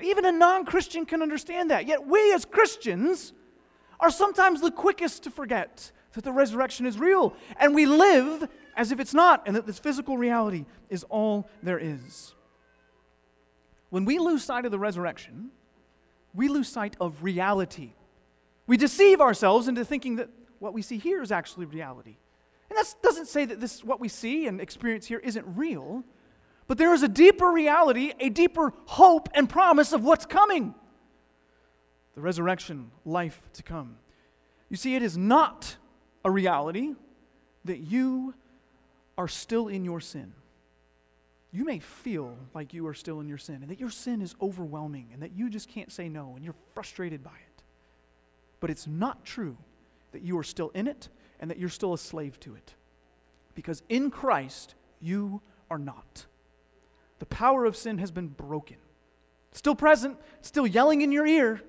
Even 0.00 0.24
a 0.24 0.32
non 0.32 0.64
Christian 0.64 1.06
can 1.06 1.22
understand 1.22 1.70
that. 1.70 1.86
Yet 1.86 2.06
we 2.06 2.32
as 2.32 2.44
Christians 2.44 3.32
are 4.00 4.10
sometimes 4.10 4.60
the 4.60 4.70
quickest 4.70 5.24
to 5.24 5.30
forget 5.30 5.90
that 6.12 6.24
the 6.24 6.32
resurrection 6.32 6.86
is 6.86 6.98
real. 6.98 7.34
And 7.58 7.74
we 7.74 7.86
live 7.86 8.48
as 8.76 8.92
if 8.92 9.00
it's 9.00 9.14
not, 9.14 9.42
and 9.46 9.56
that 9.56 9.66
this 9.66 9.78
physical 9.78 10.16
reality 10.16 10.66
is 10.88 11.04
all 11.04 11.48
there 11.62 11.78
is. 11.78 12.34
When 13.90 14.04
we 14.04 14.18
lose 14.18 14.44
sight 14.44 14.64
of 14.64 14.70
the 14.70 14.78
resurrection, 14.78 15.50
we 16.34 16.48
lose 16.48 16.68
sight 16.68 16.96
of 17.00 17.22
reality. 17.22 17.94
We 18.66 18.76
deceive 18.76 19.20
ourselves 19.20 19.66
into 19.66 19.84
thinking 19.84 20.16
that 20.16 20.28
what 20.58 20.72
we 20.72 20.82
see 20.82 20.98
here 20.98 21.22
is 21.22 21.32
actually 21.32 21.66
reality. 21.66 22.16
And 22.70 22.78
that 22.78 22.94
doesn't 23.02 23.26
say 23.26 23.44
that 23.44 23.60
this 23.60 23.82
what 23.82 24.00
we 24.00 24.08
see 24.08 24.46
and 24.46 24.60
experience 24.60 25.06
here 25.06 25.18
isn't 25.18 25.46
real, 25.56 26.04
but 26.66 26.78
there 26.78 26.92
is 26.92 27.02
a 27.02 27.08
deeper 27.08 27.48
reality, 27.48 28.12
a 28.20 28.28
deeper 28.28 28.72
hope 28.86 29.28
and 29.34 29.48
promise 29.48 29.92
of 29.92 30.04
what's 30.04 30.26
coming. 30.26 30.74
The 32.14 32.20
resurrection, 32.20 32.90
life 33.04 33.40
to 33.54 33.62
come. 33.62 33.96
You 34.68 34.76
see, 34.76 34.94
it 34.94 35.02
is 35.02 35.16
not 35.16 35.76
a 36.24 36.30
reality 36.30 36.94
that 37.64 37.78
you 37.78 38.34
are 39.16 39.28
still 39.28 39.68
in 39.68 39.84
your 39.84 40.00
sin. 40.00 40.32
You 41.50 41.64
may 41.64 41.78
feel 41.78 42.36
like 42.54 42.74
you 42.74 42.86
are 42.86 42.94
still 42.94 43.20
in 43.20 43.28
your 43.28 43.38
sin 43.38 43.56
and 43.62 43.68
that 43.70 43.80
your 43.80 43.90
sin 43.90 44.20
is 44.20 44.34
overwhelming 44.42 45.08
and 45.12 45.22
that 45.22 45.32
you 45.32 45.48
just 45.48 45.68
can't 45.68 45.90
say 45.90 46.08
no 46.08 46.34
and 46.36 46.44
you're 46.44 46.54
frustrated 46.74 47.22
by 47.22 47.30
it. 47.30 47.62
But 48.60 48.68
it's 48.68 48.86
not 48.86 49.24
true 49.24 49.56
that 50.12 50.22
you 50.22 50.38
are 50.38 50.44
still 50.44 50.70
in 50.70 50.86
it 50.86 51.08
and 51.40 51.50
that 51.50 51.58
you're 51.58 51.68
still 51.68 51.92
a 51.92 51.98
slave 51.98 52.38
to 52.40 52.54
it. 52.54 52.74
Because 53.54 53.82
in 53.88 54.10
Christ, 54.10 54.74
you 55.00 55.40
are 55.70 55.78
not. 55.78 56.26
The 57.18 57.26
power 57.26 57.64
of 57.64 57.76
sin 57.76 57.98
has 57.98 58.10
been 58.10 58.28
broken. 58.28 58.76
Still 59.52 59.74
present, 59.74 60.18
still 60.40 60.66
yelling 60.66 61.00
in 61.00 61.10
your 61.10 61.26
ear, 61.26 61.62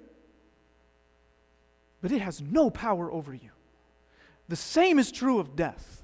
but 2.02 2.12
it 2.12 2.22
has 2.22 2.42
no 2.42 2.70
power 2.70 3.12
over 3.12 3.34
you. 3.34 3.50
The 4.48 4.56
same 4.56 5.00
is 5.00 5.12
true 5.12 5.40
of 5.40 5.56
death. 5.56 6.04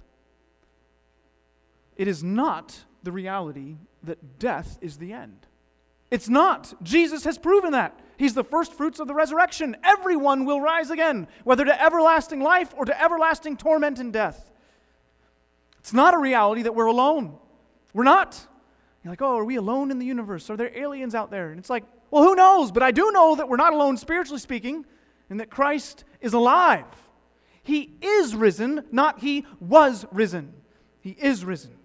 It 1.96 2.08
is 2.08 2.24
not 2.24 2.84
the 3.04 3.12
reality 3.12 3.77
that 4.04 4.39
death 4.39 4.77
is 4.82 4.98
the 4.98 5.13
end. 5.13 5.48
It's 6.12 6.29
not. 6.29 6.74
Jesus 6.83 7.24
has 7.24 7.38
proven 7.38 7.71
that. 7.71 8.00
He's 8.17 8.33
the 8.33 8.43
first 8.43 8.74
fruits 8.74 9.00
of 9.00 9.07
the 9.07 9.13
resurrection. 9.13 9.75
Everyone 9.83 10.45
will 10.45 10.62
rise 10.62 10.89
again, 10.89 11.27
whether 11.43 11.65
to 11.65 11.83
everlasting 11.83 12.39
life 12.39 12.74
or 12.77 12.85
to 12.85 13.01
everlasting 13.01 13.57
torment 13.57 14.00
and 14.00 14.13
death. 14.13 14.51
It's 15.79 15.93
not 15.93 16.13
a 16.13 16.17
reality 16.17 16.63
that 16.63 16.75
we're 16.75 16.85
alone. 16.85 17.38
We're 17.93 18.03
not. 18.03 18.47
You're 19.03 19.12
like, 19.12 19.21
oh, 19.21 19.38
are 19.38 19.45
we 19.45 19.55
alone 19.57 19.91
in 19.91 20.00
the 20.00 20.05
universe? 20.05 20.50
Are 20.50 20.57
there 20.57 20.75
aliens 20.75 21.13
out 21.13 21.29
there? 21.29 21.51
And 21.51 21.59
it's 21.59 21.69
like, 21.69 21.83
well, 22.09 22.24
who 22.24 22.35
knows? 22.35 22.71
But 22.71 22.83
I 22.83 22.91
do 22.91 23.12
know 23.12 23.35
that 23.35 23.50
we're 23.50 23.57
not 23.57 23.74
alone 23.74 23.97
spiritually 23.97 24.39
speaking, 24.39 24.85
and 25.29 25.39
that 25.39 25.50
Christ 25.50 26.03
is 26.21 26.33
alive. 26.33 26.85
He 27.62 27.97
is 28.01 28.35
risen, 28.35 28.83
not 28.91 29.19
he 29.19 29.45
was 29.59 30.05
risen. 30.12 30.53
He 31.01 31.12
is 31.12 31.43
risen. 31.43 31.75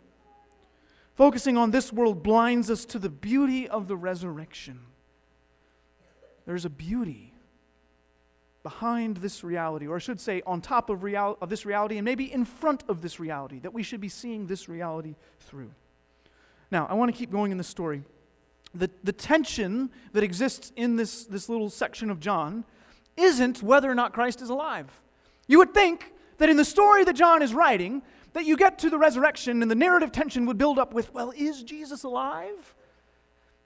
Focusing 1.21 1.59
on 1.59 1.71
this 1.71 1.93
world 1.93 2.23
blinds 2.23 2.71
us 2.71 2.87
to 2.87 2.99
the 2.99 3.11
beauty 3.11 3.69
of 3.69 3.89
the 3.89 3.95
resurrection. 3.95 4.81
There's 6.47 6.65
a 6.65 6.71
beauty 6.71 7.35
behind 8.63 9.19
this 9.19 9.45
reality, 9.45 9.87
or 9.87 9.97
I 9.97 9.99
should 9.99 10.19
say, 10.19 10.41
on 10.47 10.63
top 10.63 10.89
of, 10.89 11.03
real- 11.03 11.37
of 11.43 11.51
this 11.51 11.67
reality, 11.67 11.99
and 11.99 12.07
maybe 12.07 12.33
in 12.33 12.47
front 12.47 12.85
of 12.89 13.03
this 13.03 13.21
reality, 13.21 13.59
that 13.59 13.75
we 13.75 13.83
should 13.83 14.01
be 14.01 14.09
seeing 14.09 14.47
this 14.47 14.67
reality 14.67 15.15
through. 15.41 15.71
Now, 16.71 16.87
I 16.89 16.95
want 16.95 17.13
to 17.13 17.19
keep 17.19 17.31
going 17.31 17.53
in 17.53 17.59
this 17.59 17.69
story. 17.69 18.03
The, 18.75 18.89
the 19.05 19.13
tension 19.13 19.91
that 20.15 20.23
exists 20.23 20.73
in 20.75 20.97
this, 20.97 21.27
this 21.27 21.51
little 21.51 21.69
section 21.69 22.09
of 22.09 22.19
John 22.19 22.65
isn't 23.19 23.63
whether 23.63 23.91
or 23.91 23.95
not 23.95 24.15
Christ 24.15 24.41
is 24.41 24.49
alive. 24.49 24.89
You 25.47 25.59
would 25.59 25.75
think 25.75 26.15
that 26.39 26.49
in 26.49 26.57
the 26.57 26.65
story 26.65 27.05
that 27.05 27.13
John 27.15 27.43
is 27.43 27.53
writing, 27.53 28.01
that 28.33 28.45
you 28.45 28.57
get 28.57 28.79
to 28.81 28.91
the 28.91 28.99
resurrection 28.99 29.63
and 29.63 29.71
the 29.71 29.75
narrative 29.75 30.13
tension 30.13 30.47
would 30.47 30.59
build 30.59 30.79
up 30.79 30.93
with, 30.93 31.13
well, 31.13 31.33
is 31.37 31.63
Jesus 31.63 32.05
alive? 32.05 32.75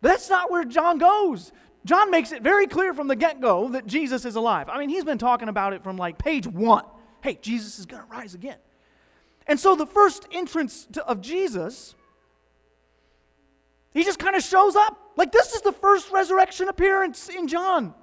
But 0.00 0.08
that's 0.08 0.30
not 0.30 0.50
where 0.50 0.64
John 0.64 0.98
goes. 0.98 1.52
John 1.84 2.10
makes 2.10 2.32
it 2.32 2.42
very 2.42 2.66
clear 2.66 2.94
from 2.94 3.08
the 3.08 3.16
get 3.16 3.40
go 3.40 3.68
that 3.68 3.86
Jesus 3.86 4.24
is 4.24 4.36
alive. 4.36 4.68
I 4.68 4.78
mean, 4.78 4.88
he's 4.88 5.04
been 5.04 5.18
talking 5.18 5.48
about 5.48 5.74
it 5.74 5.82
from 5.82 5.96
like 5.96 6.18
page 6.18 6.46
one. 6.46 6.84
Hey, 7.22 7.38
Jesus 7.40 7.78
is 7.78 7.86
going 7.86 8.02
to 8.02 8.08
rise 8.08 8.34
again. 8.34 8.58
And 9.46 9.60
so 9.60 9.76
the 9.76 9.86
first 9.86 10.26
entrance 10.32 10.86
to, 10.92 11.06
of 11.06 11.20
Jesus, 11.20 11.94
he 13.92 14.02
just 14.02 14.18
kind 14.18 14.34
of 14.34 14.42
shows 14.42 14.76
up. 14.76 15.12
Like 15.16 15.30
this 15.30 15.52
is 15.52 15.60
the 15.60 15.72
first 15.72 16.10
resurrection 16.10 16.68
appearance 16.68 17.28
in 17.28 17.48
John. 17.48 17.94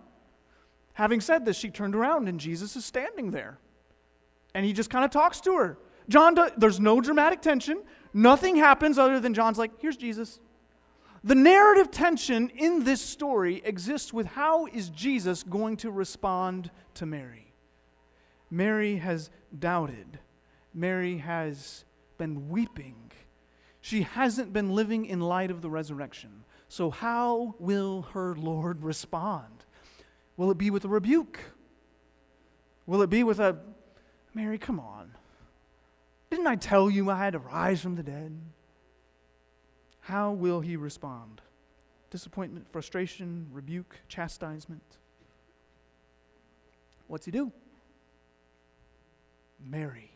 Having 0.93 1.21
said 1.21 1.45
this, 1.45 1.57
she 1.57 1.69
turned 1.69 1.95
around 1.95 2.27
and 2.29 2.39
Jesus 2.39 2.75
is 2.75 2.85
standing 2.85 3.31
there. 3.31 3.57
And 4.53 4.65
he 4.65 4.73
just 4.73 4.89
kind 4.89 5.05
of 5.05 5.09
talks 5.09 5.41
to 5.41 5.55
her. 5.55 5.77
John, 6.11 6.35
there's 6.57 6.79
no 6.79 7.01
dramatic 7.01 7.41
tension. 7.41 7.81
Nothing 8.13 8.57
happens 8.57 8.97
other 8.99 9.19
than 9.19 9.33
John's 9.33 9.57
like, 9.57 9.71
here's 9.79 9.97
Jesus. 9.97 10.39
The 11.23 11.35
narrative 11.35 11.91
tension 11.91 12.49
in 12.49 12.83
this 12.83 13.01
story 13.01 13.61
exists 13.63 14.11
with 14.11 14.25
how 14.25 14.65
is 14.65 14.89
Jesus 14.89 15.43
going 15.43 15.77
to 15.77 15.91
respond 15.91 16.71
to 16.95 17.05
Mary? 17.05 17.53
Mary 18.49 18.97
has 18.97 19.29
doubted. 19.57 20.19
Mary 20.73 21.17
has 21.17 21.85
been 22.17 22.49
weeping. 22.49 23.11
She 23.79 24.01
hasn't 24.01 24.51
been 24.51 24.73
living 24.75 25.05
in 25.05 25.21
light 25.21 25.51
of 25.51 25.61
the 25.61 25.69
resurrection. 25.69 26.43
So, 26.67 26.89
how 26.89 27.55
will 27.59 28.03
her 28.13 28.35
Lord 28.35 28.83
respond? 28.83 29.65
Will 30.37 30.51
it 30.51 30.57
be 30.57 30.69
with 30.69 30.85
a 30.85 30.87
rebuke? 30.87 31.39
Will 32.85 33.01
it 33.01 33.09
be 33.09 33.23
with 33.23 33.39
a, 33.39 33.57
Mary, 34.33 34.57
come 34.57 34.79
on. 34.79 35.11
Didn't 36.31 36.47
I 36.47 36.55
tell 36.55 36.89
you 36.89 37.11
I 37.11 37.17
had 37.17 37.33
to 37.33 37.39
rise 37.39 37.81
from 37.81 37.95
the 37.95 38.03
dead? 38.03 38.39
How 39.99 40.31
will 40.31 40.61
he 40.61 40.77
respond? 40.77 41.41
Disappointment, 42.09 42.71
frustration, 42.71 43.47
rebuke, 43.51 43.99
chastisement? 44.07 44.97
What's 47.07 47.25
he 47.25 47.31
do? 47.31 47.51
Mary. 49.59 50.11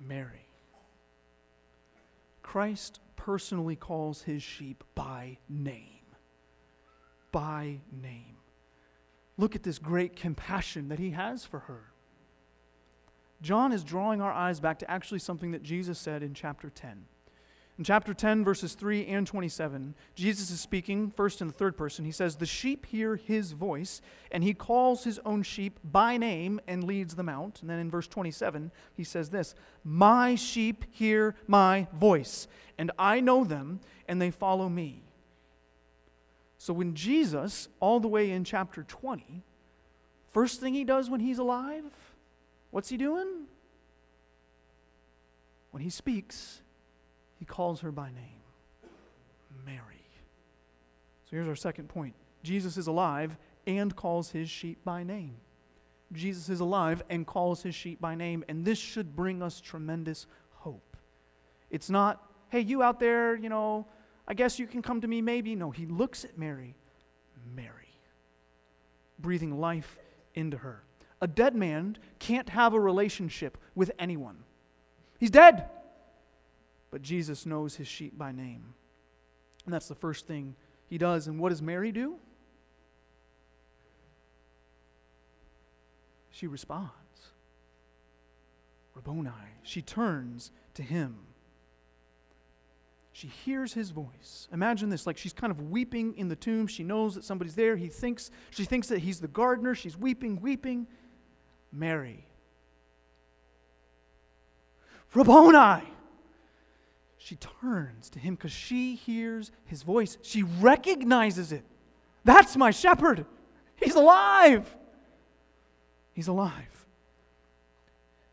Mary. 0.00 0.48
Christ 2.42 2.98
personally 3.14 3.76
calls 3.76 4.22
his 4.22 4.42
sheep 4.42 4.82
by 4.96 5.38
name. 5.48 5.84
By 7.30 7.78
name. 7.92 8.36
Look 9.36 9.54
at 9.54 9.62
this 9.62 9.78
great 9.78 10.16
compassion 10.16 10.88
that 10.88 10.98
he 10.98 11.10
has 11.10 11.44
for 11.44 11.60
her. 11.60 11.92
John 13.40 13.72
is 13.72 13.84
drawing 13.84 14.20
our 14.20 14.32
eyes 14.32 14.60
back 14.60 14.78
to 14.80 14.90
actually 14.90 15.20
something 15.20 15.52
that 15.52 15.62
Jesus 15.62 15.98
said 15.98 16.22
in 16.22 16.34
chapter 16.34 16.70
10. 16.70 17.06
In 17.78 17.84
chapter 17.84 18.12
10, 18.12 18.44
verses 18.44 18.74
3 18.74 19.06
and 19.06 19.24
27, 19.24 19.94
Jesus 20.16 20.50
is 20.50 20.60
speaking 20.60 21.12
first 21.12 21.40
in 21.40 21.46
the 21.46 21.52
third 21.52 21.76
person. 21.76 22.04
He 22.04 22.10
says, 22.10 22.34
The 22.34 22.44
sheep 22.44 22.86
hear 22.86 23.14
his 23.14 23.52
voice, 23.52 24.00
and 24.32 24.42
he 24.42 24.52
calls 24.52 25.04
his 25.04 25.20
own 25.24 25.44
sheep 25.44 25.78
by 25.84 26.16
name 26.16 26.60
and 26.66 26.82
leads 26.82 27.14
them 27.14 27.28
out. 27.28 27.60
And 27.60 27.70
then 27.70 27.78
in 27.78 27.88
verse 27.88 28.08
27, 28.08 28.72
he 28.96 29.04
says 29.04 29.30
this 29.30 29.54
My 29.84 30.34
sheep 30.34 30.86
hear 30.90 31.36
my 31.46 31.86
voice, 31.92 32.48
and 32.78 32.90
I 32.98 33.20
know 33.20 33.44
them, 33.44 33.78
and 34.08 34.20
they 34.20 34.32
follow 34.32 34.68
me. 34.68 35.04
So 36.58 36.72
when 36.72 36.96
Jesus, 36.96 37.68
all 37.78 38.00
the 38.00 38.08
way 38.08 38.32
in 38.32 38.42
chapter 38.42 38.82
20, 38.82 39.44
first 40.32 40.60
thing 40.60 40.74
he 40.74 40.82
does 40.82 41.08
when 41.08 41.20
he's 41.20 41.38
alive, 41.38 41.84
what's 42.70 42.88
he 42.88 42.96
doing? 42.96 43.46
When 45.70 45.82
he 45.82 45.90
speaks, 45.90 46.62
he 47.38 47.44
calls 47.44 47.80
her 47.80 47.92
by 47.92 48.10
name 48.10 48.42
Mary. 49.64 50.06
So 51.24 51.36
here's 51.36 51.48
our 51.48 51.56
second 51.56 51.88
point 51.88 52.14
Jesus 52.42 52.76
is 52.76 52.86
alive 52.86 53.36
and 53.66 53.94
calls 53.94 54.30
his 54.30 54.48
sheep 54.48 54.78
by 54.84 55.02
name. 55.02 55.36
Jesus 56.12 56.48
is 56.48 56.60
alive 56.60 57.02
and 57.10 57.26
calls 57.26 57.62
his 57.62 57.74
sheep 57.74 58.00
by 58.00 58.14
name, 58.14 58.42
and 58.48 58.64
this 58.64 58.78
should 58.78 59.14
bring 59.14 59.42
us 59.42 59.60
tremendous 59.60 60.26
hope. 60.52 60.96
It's 61.70 61.90
not, 61.90 62.22
hey, 62.48 62.60
you 62.60 62.82
out 62.82 62.98
there, 62.98 63.36
you 63.36 63.50
know, 63.50 63.86
I 64.26 64.32
guess 64.32 64.58
you 64.58 64.66
can 64.66 64.80
come 64.80 65.02
to 65.02 65.08
me 65.08 65.20
maybe. 65.20 65.54
No, 65.54 65.70
he 65.70 65.84
looks 65.84 66.24
at 66.24 66.38
Mary, 66.38 66.74
Mary, 67.54 67.94
breathing 69.18 69.60
life 69.60 69.98
into 70.34 70.56
her. 70.56 70.82
A 71.20 71.26
dead 71.26 71.54
man 71.54 71.96
can't 72.18 72.48
have 72.50 72.74
a 72.74 72.80
relationship 72.80 73.58
with 73.74 73.90
anyone, 73.98 74.38
he's 75.18 75.30
dead. 75.30 75.68
But 76.90 77.02
Jesus 77.02 77.44
knows 77.44 77.76
his 77.76 77.86
sheep 77.86 78.16
by 78.16 78.32
name. 78.32 78.74
And 79.66 79.74
that's 79.74 79.88
the 79.88 79.94
first 79.94 80.26
thing 80.26 80.54
he 80.86 80.96
does. 80.96 81.26
And 81.26 81.38
what 81.38 81.50
does 81.50 81.60
Mary 81.60 81.92
do? 81.92 82.16
She 86.30 86.46
responds. 86.46 86.92
Rabboni. 88.94 89.30
She 89.62 89.82
turns 89.82 90.50
to 90.74 90.82
him. 90.82 91.16
She 93.12 93.26
hears 93.26 93.72
his 93.74 93.90
voice. 93.90 94.48
Imagine 94.52 94.88
this 94.88 95.06
like 95.06 95.18
she's 95.18 95.32
kind 95.32 95.50
of 95.50 95.60
weeping 95.70 96.16
in 96.16 96.28
the 96.28 96.36
tomb. 96.36 96.68
She 96.68 96.84
knows 96.84 97.16
that 97.16 97.24
somebody's 97.24 97.56
there. 97.56 97.76
He 97.76 97.88
thinks 97.88 98.30
she 98.50 98.64
thinks 98.64 98.86
that 98.88 99.00
he's 99.00 99.20
the 99.20 99.28
gardener. 99.28 99.74
She's 99.74 99.96
weeping, 99.96 100.40
weeping. 100.40 100.86
Mary. 101.72 102.24
Rabboni 105.14 105.86
she 107.28 107.36
turns 107.60 108.08
to 108.08 108.18
him 108.18 108.36
because 108.36 108.52
she 108.52 108.94
hears 108.94 109.50
his 109.66 109.82
voice. 109.82 110.16
She 110.22 110.44
recognizes 110.44 111.52
it. 111.52 111.62
That's 112.24 112.56
my 112.56 112.70
shepherd. 112.70 113.26
He's 113.76 113.96
alive. 113.96 114.74
He's 116.14 116.28
alive. 116.28 116.86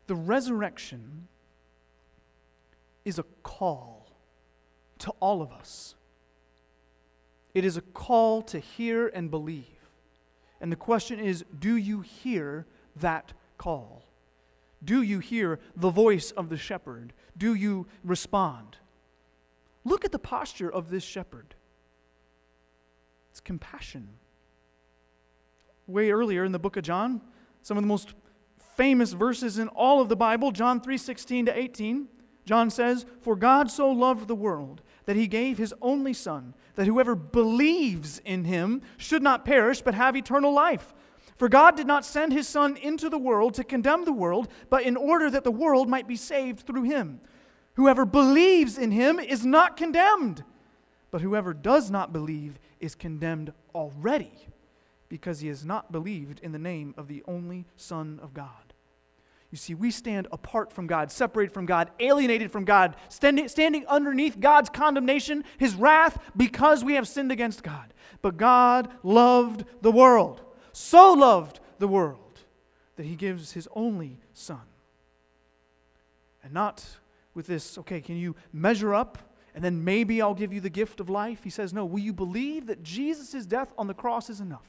The 0.06 0.14
resurrection 0.14 1.28
is 3.04 3.18
a 3.18 3.24
call 3.42 4.08
to 5.00 5.10
all 5.20 5.42
of 5.42 5.52
us. 5.52 5.94
It 7.52 7.66
is 7.66 7.76
a 7.76 7.82
call 7.82 8.40
to 8.44 8.58
hear 8.58 9.08
and 9.08 9.30
believe. 9.30 9.66
And 10.58 10.72
the 10.72 10.76
question 10.76 11.20
is 11.20 11.44
do 11.58 11.76
you 11.76 12.00
hear 12.00 12.64
that 13.00 13.32
call? 13.58 14.04
Do 14.84 15.02
you 15.02 15.18
hear 15.18 15.58
the 15.74 15.90
voice 15.90 16.30
of 16.30 16.48
the 16.48 16.56
shepherd? 16.56 17.12
Do 17.36 17.54
you 17.54 17.86
respond? 18.04 18.76
Look 19.84 20.04
at 20.04 20.12
the 20.12 20.18
posture 20.18 20.70
of 20.70 20.90
this 20.90 21.04
shepherd. 21.04 21.54
It's 23.30 23.40
compassion. 23.40 24.08
Way 25.86 26.10
earlier 26.10 26.44
in 26.44 26.52
the 26.52 26.58
book 26.58 26.76
of 26.76 26.84
John, 26.84 27.20
some 27.62 27.76
of 27.76 27.82
the 27.82 27.88
most 27.88 28.14
famous 28.76 29.12
verses 29.12 29.58
in 29.58 29.68
all 29.68 30.00
of 30.00 30.08
the 30.08 30.16
Bible, 30.16 30.52
John 30.52 30.80
3:16 30.80 31.46
to 31.46 31.58
18, 31.58 32.08
John 32.44 32.70
says, 32.70 33.06
"For 33.20 33.36
God 33.36 33.70
so 33.70 33.90
loved 33.90 34.28
the 34.28 34.34
world 34.34 34.82
that 35.04 35.16
he 35.16 35.26
gave 35.26 35.58
his 35.58 35.74
only 35.80 36.12
son, 36.12 36.54
that 36.74 36.86
whoever 36.86 37.14
believes 37.14 38.18
in 38.20 38.44
him 38.44 38.82
should 38.96 39.22
not 39.22 39.44
perish 39.44 39.82
but 39.82 39.94
have 39.94 40.16
eternal 40.16 40.52
life." 40.52 40.94
For 41.36 41.48
God 41.48 41.76
did 41.76 41.86
not 41.86 42.04
send 42.04 42.32
his 42.32 42.48
Son 42.48 42.76
into 42.76 43.10
the 43.10 43.18
world 43.18 43.54
to 43.54 43.64
condemn 43.64 44.04
the 44.04 44.12
world, 44.12 44.48
but 44.70 44.84
in 44.84 44.96
order 44.96 45.30
that 45.30 45.44
the 45.44 45.50
world 45.50 45.88
might 45.88 46.08
be 46.08 46.16
saved 46.16 46.60
through 46.60 46.84
him. 46.84 47.20
Whoever 47.74 48.06
believes 48.06 48.78
in 48.78 48.90
him 48.90 49.18
is 49.18 49.44
not 49.44 49.76
condemned, 49.76 50.44
but 51.10 51.20
whoever 51.20 51.52
does 51.52 51.90
not 51.90 52.12
believe 52.12 52.58
is 52.80 52.94
condemned 52.94 53.52
already, 53.74 54.32
because 55.10 55.40
he 55.40 55.48
has 55.48 55.64
not 55.64 55.92
believed 55.92 56.40
in 56.40 56.52
the 56.52 56.58
name 56.58 56.94
of 56.96 57.06
the 57.06 57.22
only 57.28 57.66
Son 57.76 58.18
of 58.22 58.32
God. 58.32 58.72
You 59.50 59.58
see, 59.58 59.74
we 59.74 59.90
stand 59.90 60.26
apart 60.32 60.72
from 60.72 60.86
God, 60.86 61.12
separated 61.12 61.52
from 61.52 61.66
God, 61.66 61.90
alienated 62.00 62.50
from 62.50 62.64
God, 62.64 62.96
standing, 63.08 63.46
standing 63.48 63.86
underneath 63.86 64.40
God's 64.40 64.70
condemnation, 64.70 65.44
his 65.58 65.74
wrath, 65.74 66.18
because 66.36 66.82
we 66.82 66.94
have 66.94 67.06
sinned 67.06 67.30
against 67.30 67.62
God. 67.62 67.92
But 68.22 68.38
God 68.38 68.90
loved 69.02 69.64
the 69.82 69.92
world, 69.92 70.42
so 70.76 71.14
loved 71.14 71.60
the 71.78 71.88
world, 71.88 72.40
that 72.96 73.06
he 73.06 73.16
gives 73.16 73.52
his 73.52 73.66
only 73.74 74.18
Son. 74.34 74.60
And 76.44 76.52
not 76.52 76.84
with 77.34 77.46
this, 77.46 77.78
okay, 77.78 78.02
can 78.02 78.16
you 78.16 78.36
measure 78.52 78.94
up 78.94 79.18
and 79.54 79.64
then 79.64 79.84
maybe 79.84 80.20
I'll 80.20 80.34
give 80.34 80.52
you 80.52 80.60
the 80.60 80.68
gift 80.68 81.00
of 81.00 81.08
life? 81.08 81.40
He 81.42 81.48
says, 81.48 81.72
no. 81.72 81.86
Will 81.86 82.00
you 82.00 82.12
believe 82.12 82.66
that 82.66 82.82
Jesus' 82.82 83.46
death 83.46 83.72
on 83.78 83.86
the 83.86 83.94
cross 83.94 84.28
is 84.28 84.40
enough? 84.40 84.66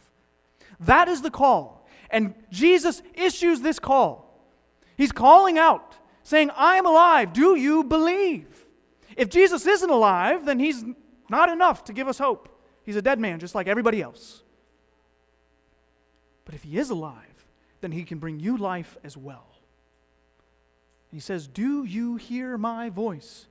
That 0.80 1.10
is 1.10 1.22
the 1.22 1.30
call. 1.30 1.86
And 2.10 2.34
Jesus 2.52 3.02
issues 3.14 3.60
this 3.60 3.78
call. 3.78 4.48
He's 4.96 5.12
calling 5.12 5.58
out, 5.58 5.98
saying, 6.24 6.52
I 6.56 6.78
am 6.78 6.86
alive. 6.86 7.34
Do 7.34 7.56
you 7.56 7.84
believe? 7.84 8.66
If 9.18 9.30
Jesus 9.30 9.66
isn't 9.66 9.90
alive, 9.90 10.46
then 10.46 10.60
he's 10.60 10.86
not 11.30 11.50
enough 11.50 11.84
to 11.84 11.94
give 11.94 12.08
us 12.08 12.18
hope. 12.18 12.48
He's 12.84 12.96
a 12.96 13.02
dead 13.02 13.20
man, 13.20 13.40
just 13.40 13.56
like 13.56 13.68
everybody 13.68 14.02
else. 14.02 14.44
But 16.48 16.56
if 16.56 16.64
he 16.64 16.78
is 16.78 16.90
alive, 16.90 17.46
then 17.82 17.92
he 17.92 18.06
can 18.06 18.20
bring 18.20 18.40
you 18.40 18.56
life 18.56 18.96
as 19.04 19.18
well. 19.18 19.48
He 21.12 21.20
says, 21.20 21.46
Do 21.46 21.84
you 21.84 22.16
hear 22.16 22.58
my 22.58 22.90
voice? 22.90 23.48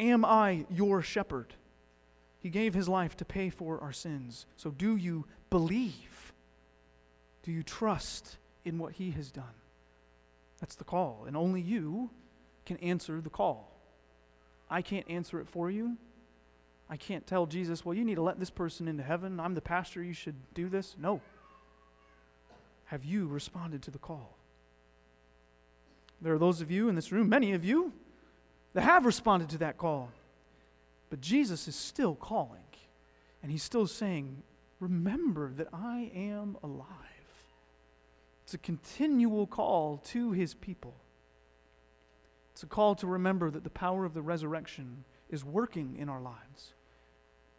Am 0.00 0.24
I 0.24 0.64
your 0.70 1.02
shepherd? 1.02 1.52
He 2.40 2.48
gave 2.48 2.72
his 2.72 2.88
life 2.88 3.18
to 3.18 3.26
pay 3.26 3.50
for 3.50 3.78
our 3.80 3.92
sins. 3.92 4.46
So 4.56 4.70
do 4.70 4.96
you 4.96 5.26
believe? 5.50 6.32
Do 7.42 7.52
you 7.52 7.62
trust 7.62 8.38
in 8.64 8.78
what 8.78 8.94
he 8.94 9.10
has 9.10 9.30
done? 9.30 9.44
That's 10.60 10.74
the 10.74 10.84
call. 10.84 11.24
And 11.26 11.36
only 11.36 11.60
you 11.60 12.08
can 12.64 12.78
answer 12.78 13.20
the 13.20 13.28
call. 13.28 13.70
I 14.70 14.80
can't 14.80 15.08
answer 15.10 15.38
it 15.38 15.50
for 15.50 15.70
you. 15.70 15.98
I 16.88 16.96
can't 16.96 17.26
tell 17.26 17.44
Jesus, 17.44 17.84
well, 17.84 17.94
you 17.94 18.06
need 18.06 18.14
to 18.14 18.22
let 18.22 18.38
this 18.38 18.48
person 18.48 18.88
into 18.88 19.02
heaven. 19.02 19.38
I'm 19.38 19.54
the 19.54 19.60
pastor. 19.60 20.02
You 20.02 20.14
should 20.14 20.36
do 20.54 20.70
this. 20.70 20.96
No. 20.98 21.20
Have 22.88 23.04
you 23.04 23.26
responded 23.26 23.82
to 23.82 23.90
the 23.90 23.98
call? 23.98 24.36
There 26.20 26.34
are 26.34 26.38
those 26.38 26.60
of 26.60 26.70
you 26.70 26.88
in 26.88 26.94
this 26.94 27.12
room, 27.12 27.28
many 27.28 27.52
of 27.52 27.64
you, 27.64 27.92
that 28.72 28.82
have 28.82 29.04
responded 29.04 29.50
to 29.50 29.58
that 29.58 29.78
call. 29.78 30.10
But 31.10 31.20
Jesus 31.20 31.68
is 31.68 31.76
still 31.76 32.14
calling. 32.14 32.60
And 33.42 33.52
he's 33.52 33.62
still 33.62 33.86
saying, 33.86 34.42
Remember 34.80 35.52
that 35.56 35.68
I 35.72 36.10
am 36.14 36.56
alive. 36.62 36.86
It's 38.44 38.54
a 38.54 38.58
continual 38.58 39.46
call 39.46 39.98
to 40.06 40.32
his 40.32 40.54
people. 40.54 40.94
It's 42.52 42.62
a 42.62 42.66
call 42.66 42.94
to 42.96 43.06
remember 43.06 43.50
that 43.50 43.64
the 43.64 43.70
power 43.70 44.04
of 44.04 44.14
the 44.14 44.22
resurrection 44.22 45.04
is 45.28 45.44
working 45.44 45.96
in 45.98 46.08
our 46.08 46.20
lives. 46.20 46.72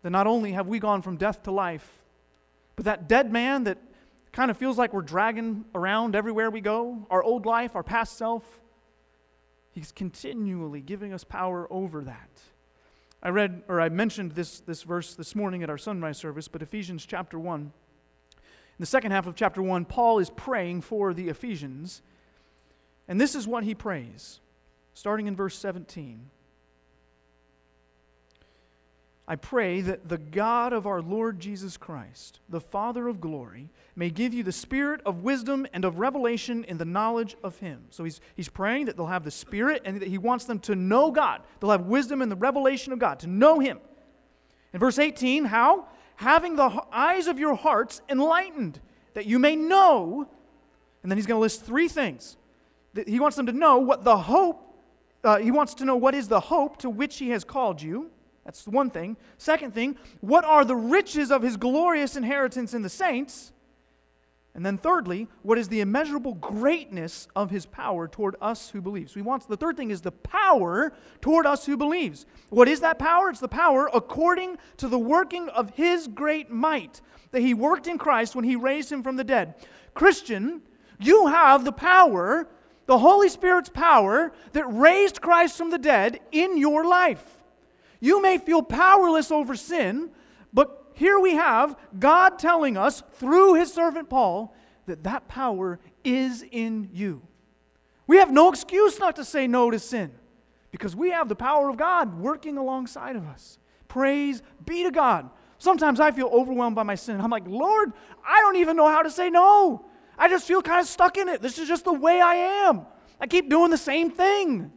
That 0.01 0.09
not 0.09 0.27
only 0.27 0.53
have 0.53 0.67
we 0.67 0.79
gone 0.79 1.01
from 1.01 1.17
death 1.17 1.43
to 1.43 1.51
life, 1.51 1.99
but 2.75 2.85
that 2.85 3.07
dead 3.07 3.31
man 3.31 3.65
that 3.65 3.77
kind 4.31 4.51
of 4.51 4.57
feels 4.57 4.77
like 4.77 4.93
we're 4.93 5.01
dragging 5.01 5.65
around 5.73 6.15
everywhere 6.15 6.49
we 6.49 6.61
go, 6.61 7.07
our 7.09 7.23
old 7.23 7.45
life, 7.45 7.75
our 7.75 7.83
past 7.83 8.17
self, 8.17 8.43
he's 9.71 9.91
continually 9.91 10.81
giving 10.81 11.13
us 11.13 11.23
power 11.23 11.67
over 11.71 12.03
that. 12.03 12.29
I 13.21 13.29
read, 13.29 13.63
or 13.67 13.81
I 13.81 13.89
mentioned 13.89 14.33
this, 14.33 14.61
this 14.61 14.83
verse 14.83 15.15
this 15.15 15.35
morning 15.35 15.61
at 15.61 15.69
our 15.69 15.77
sunrise 15.77 16.17
service, 16.17 16.47
but 16.47 16.61
Ephesians 16.61 17.05
chapter 17.05 17.37
1. 17.37 17.61
In 17.61 17.71
the 18.79 18.85
second 18.85 19.11
half 19.11 19.27
of 19.27 19.35
chapter 19.35 19.61
1, 19.61 19.85
Paul 19.85 20.19
is 20.19 20.29
praying 20.29 20.81
for 20.81 21.13
the 21.13 21.27
Ephesians. 21.27 22.01
And 23.09 23.19
this 23.19 23.35
is 23.35 23.45
what 23.45 23.65
he 23.65 23.75
prays, 23.75 24.39
starting 24.93 25.27
in 25.27 25.35
verse 25.35 25.57
17. 25.57 26.29
I 29.31 29.35
pray 29.35 29.81
that 29.81 30.09
the 30.09 30.17
God 30.17 30.73
of 30.73 30.87
our 30.87 31.03
Lord 31.03 31.39
Jesus 31.39 31.77
Christ, 31.77 32.39
the 32.49 32.59
Father 32.59 33.07
of 33.07 33.21
glory, 33.21 33.69
may 33.95 34.09
give 34.09 34.33
you 34.33 34.41
the 34.41 34.51
spirit 34.51 35.01
of 35.05 35.21
wisdom 35.21 35.67
and 35.71 35.85
of 35.85 35.99
revelation 35.99 36.63
in 36.63 36.79
the 36.79 36.85
knowledge 36.85 37.37
of 37.43 37.59
Him. 37.59 37.85
So 37.91 38.03
he's, 38.03 38.21
he's 38.35 38.49
praying 38.49 38.87
that 38.87 38.97
they'll 38.97 39.05
have 39.05 39.23
the 39.23 39.29
Spirit 39.29 39.83
and 39.85 40.01
that 40.01 40.07
He 40.07 40.17
wants 40.17 40.45
them 40.45 40.57
to 40.61 40.73
know 40.73 41.11
God. 41.11 41.43
They'll 41.59 41.69
have 41.69 41.85
wisdom 41.85 42.23
and 42.23 42.31
the 42.31 42.35
revelation 42.35 42.91
of 42.91 42.97
God, 42.97 43.19
to 43.19 43.27
know 43.27 43.59
Him. 43.59 43.77
In 44.73 44.79
verse 44.79 44.97
18, 44.97 45.45
how? 45.45 45.87
Having 46.15 46.55
the 46.55 46.83
eyes 46.91 47.27
of 47.27 47.37
your 47.37 47.53
hearts 47.53 48.01
enlightened, 48.09 48.81
that 49.13 49.27
you 49.27 49.37
may 49.37 49.55
know. 49.55 50.27
And 51.03 51.11
then 51.11 51.19
he's 51.19 51.27
going 51.27 51.37
to 51.37 51.41
list 51.41 51.63
three 51.63 51.87
things. 51.87 52.35
He 53.05 53.19
wants 53.19 53.37
them 53.37 53.45
to 53.45 53.53
know 53.53 53.77
what 53.77 54.03
the 54.03 54.17
hope, 54.17 54.75
uh, 55.23 55.37
he 55.37 55.51
wants 55.51 55.75
to 55.75 55.85
know 55.85 55.95
what 55.95 56.15
is 56.15 56.29
the 56.29 56.39
hope 56.39 56.77
to 56.77 56.89
which 56.89 57.19
He 57.19 57.29
has 57.29 57.43
called 57.43 57.79
you 57.79 58.09
that's 58.45 58.67
one 58.67 58.89
thing. 58.89 59.17
Second 59.38 59.73
thing, 59.73 59.97
what 60.21 60.45
are 60.45 60.65
the 60.65 60.75
riches 60.75 61.32
of 61.32 61.41
his 61.41 61.58
glorious 61.58 62.15
inheritance 62.15 62.73
in 62.73 62.82
the 62.82 62.89
saints? 62.89 63.52
And 64.56 64.65
then 64.65 64.78
thirdly, 64.78 65.28
what 65.43 65.58
is 65.58 65.69
the 65.69 65.80
immeasurable 65.80 66.34
greatness 66.34 67.28
of 67.36 67.52
his 67.52 67.65
power 67.65 68.08
toward 68.08 68.36
us 68.41 68.71
who 68.71 68.82
believe? 68.82 69.10
So 69.10 69.15
he 69.15 69.21
wants 69.21 69.45
the 69.45 69.56
third 69.56 69.78
thing 69.78 69.91
is 69.91 70.02
the 70.02 70.12
power 70.12 70.91
toward 71.21 71.45
us 71.45 71.65
who 71.65 71.78
believes. 71.78 72.25
What 72.49 72.67
is 72.67 72.82
that 72.82 72.99
power? 72.99 73.30
It's 73.30 73.39
the 73.39 73.47
power 73.47 73.89
according 73.93 74.58
to 74.78 74.88
the 74.88 74.99
working 74.99 75.49
of 75.49 75.69
his 75.75 76.08
great 76.08 76.49
might 76.49 77.02
that 77.32 77.41
he 77.41 77.54
worked 77.54 77.88
in 77.88 77.97
Christ 77.97 78.36
when 78.36 78.45
he 78.45 78.56
raised 78.56 78.91
him 78.91 79.04
from 79.04 79.15
the 79.15 79.23
dead. 79.23 79.54
Christian, 79.93 80.62
you 80.99 81.28
have 81.28 81.63
the 81.63 81.71
power, 81.71 82.47
the 82.88 82.97
Holy 82.97 83.30
Spirit's 83.30 83.69
power 83.69 84.34
that 84.54 84.65
raised 84.65 85.21
Christ 85.21 85.58
from 85.58 85.69
the 85.69 85.78
dead 85.78 86.19
in 86.32 86.58
your 86.58 86.86
life. 86.86 87.38
You 87.99 88.21
may 88.21 88.38
feel 88.38 88.62
powerless 88.62 89.31
over 89.31 89.55
sin, 89.55 90.12
but 90.53 90.91
here 90.93 91.19
we 91.19 91.35
have 91.35 91.77
God 91.97 92.39
telling 92.39 92.77
us 92.77 93.03
through 93.13 93.55
his 93.55 93.73
servant 93.73 94.09
Paul 94.09 94.53
that 94.85 95.03
that 95.03 95.27
power 95.27 95.79
is 96.03 96.43
in 96.51 96.89
you. 96.93 97.21
We 98.07 98.17
have 98.17 98.31
no 98.31 98.49
excuse 98.49 98.99
not 98.99 99.15
to 99.17 99.25
say 99.25 99.47
no 99.47 99.69
to 99.69 99.79
sin 99.79 100.12
because 100.71 100.95
we 100.95 101.12
have 101.12 101.29
the 101.29 101.35
power 101.35 101.69
of 101.69 101.77
God 101.77 102.19
working 102.19 102.57
alongside 102.57 103.15
of 103.15 103.27
us. 103.27 103.59
Praise 103.88 104.41
be 104.65 104.83
to 104.83 104.91
God. 104.91 105.29
Sometimes 105.57 105.99
I 105.99 106.12
feel 106.12 106.27
overwhelmed 106.27 106.75
by 106.75 106.83
my 106.83 106.95
sin. 106.95 107.19
I'm 107.19 107.29
like, 107.29 107.47
Lord, 107.47 107.91
I 108.25 108.39
don't 108.39 108.55
even 108.55 108.77
know 108.77 108.88
how 108.88 109.01
to 109.01 109.12
say 109.12 109.29
no. 109.29 109.85
I 110.17 110.27
just 110.29 110.47
feel 110.47 110.62
kind 110.62 110.79
of 110.79 110.88
stuck 110.88 111.17
in 111.17 111.27
it. 111.27 111.41
This 111.41 111.57
is 111.57 111.67
just 111.67 111.85
the 111.85 111.93
way 111.93 112.21
I 112.21 112.35
am. 112.35 112.85
I 113.19 113.27
keep 113.27 113.49
doing 113.49 113.69
the 113.69 113.77
same 113.77 114.09
thing. 114.09 114.71